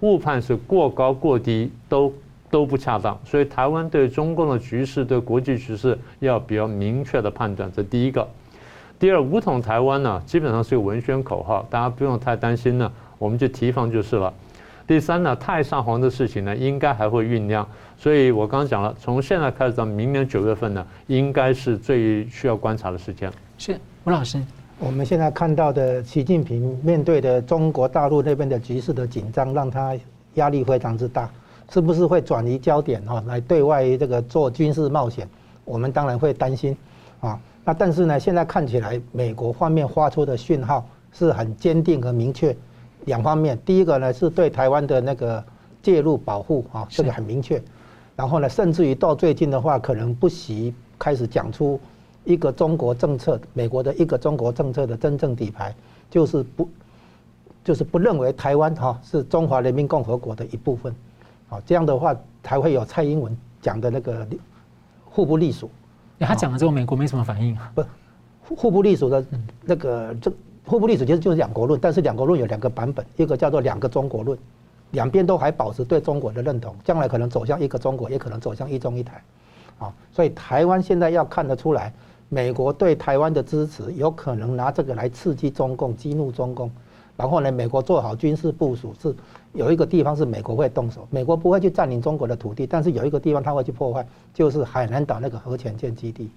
[0.00, 2.12] 误判是过高过低都
[2.50, 8.26] 都不恰当，所以台湾对中共的局势、对国际局势要比较明确的判断，这第一个。
[8.98, 14.32] 第二，武统台湾呢，基本上是个文宣口号，大家不用太担心呢，我们就提防就是了。
[14.86, 17.66] 第三呢，太上皇的事情呢，应该还会酝酿，
[18.02, 23.30] 所以我刚刚讲了，从现在开始到明年九月份呢，应该是最需要观察的时间。
[23.56, 24.42] 是吴老师，
[24.80, 29.96] 我们现在看到的习近平面对的中国大陆那边的局势的紧张，让他
[30.34, 31.30] 压力非常之大，
[31.70, 35.28] 是不是会转移焦点哈，来对外这个做军事冒险？
[35.64, 36.76] 我们当然会担心
[37.20, 37.38] 啊。
[37.64, 42.52] 那但是呢，现在看起来美国方面发出的讯号是很坚定和明确，
[43.04, 43.56] 两方面。
[43.64, 45.44] 第一个呢是对台湾的那个
[45.80, 47.62] 介入保护啊，这个很明确。
[48.14, 51.80] 然后呢，甚至于到最近的话，可能不惜开始讲出
[52.24, 55.74] 一个中国政策，美国的一个中国政策的真正底牌，
[56.10, 56.68] 就是不，
[57.64, 60.94] 就是不认为台湾哈是中华人民共和国的一部分。
[61.48, 64.26] 啊，这样的话才会有蔡英文讲的那个
[65.04, 65.70] 互不隶属。
[66.18, 67.72] 他讲了之后，美国没什么反应啊？
[67.74, 67.84] 不，
[68.54, 69.24] 互不隶属的
[69.64, 70.32] 那个这
[70.64, 74.38] 互不隶属其实就是两国论，但是两国论有两个版本，一个叫做两个中国论，
[74.92, 79.22] 两边都还保持对中国的认同，将来可能走向一个中国，也可能走向一中一台，
[79.78, 81.92] 啊，所以台湾现在要看得出来，
[82.28, 86.70] 美国对台湾的支持有可能拿这个来刺激中共、激怒中共，
[87.16, 89.14] 然后呢，美国做好军事部署，是
[89.52, 96.30] 有一个地方是美国会动手，美国不会去占领中国的土地，但是有一个地方他会去破坏，就是海南岛那个核潜舰基地，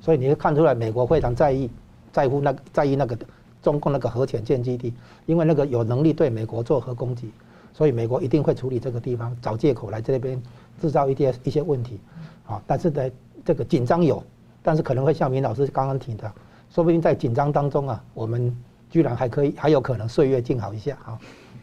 [0.00, 1.68] 所以你会看出来美国非常在意、
[2.12, 3.18] 在乎那个、在意那个
[3.62, 4.94] 中共那个核潜舰基地，
[5.26, 7.32] 因为那个有能力对美国做核攻击。
[7.76, 10.42] 所以美国一定会处理这个地方，找借口来这边
[10.80, 12.00] 制造一些一些问题，
[12.46, 13.10] 啊，但是呢，
[13.44, 14.24] 这个紧张有，
[14.62, 16.32] 但是可能会像明老师刚刚提的，
[16.70, 18.56] 说不定在紧张当中啊，我们
[18.88, 21.18] 居然还可以还有可能岁月静好一下，好，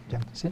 [0.07, 0.47] 这样是。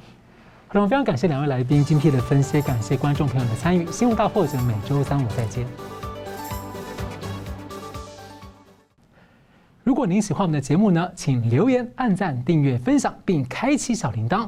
[0.68, 3.86] 好了，我非常感谢两位来宾精辟的分析，感谢观众朋友的参与。
[3.92, 5.68] 新闻大破者每周三五再见。
[9.84, 14.48] 如果您喜欢我们的节目呢，请留言、按赞、订阅、分享，并开启小铃铛。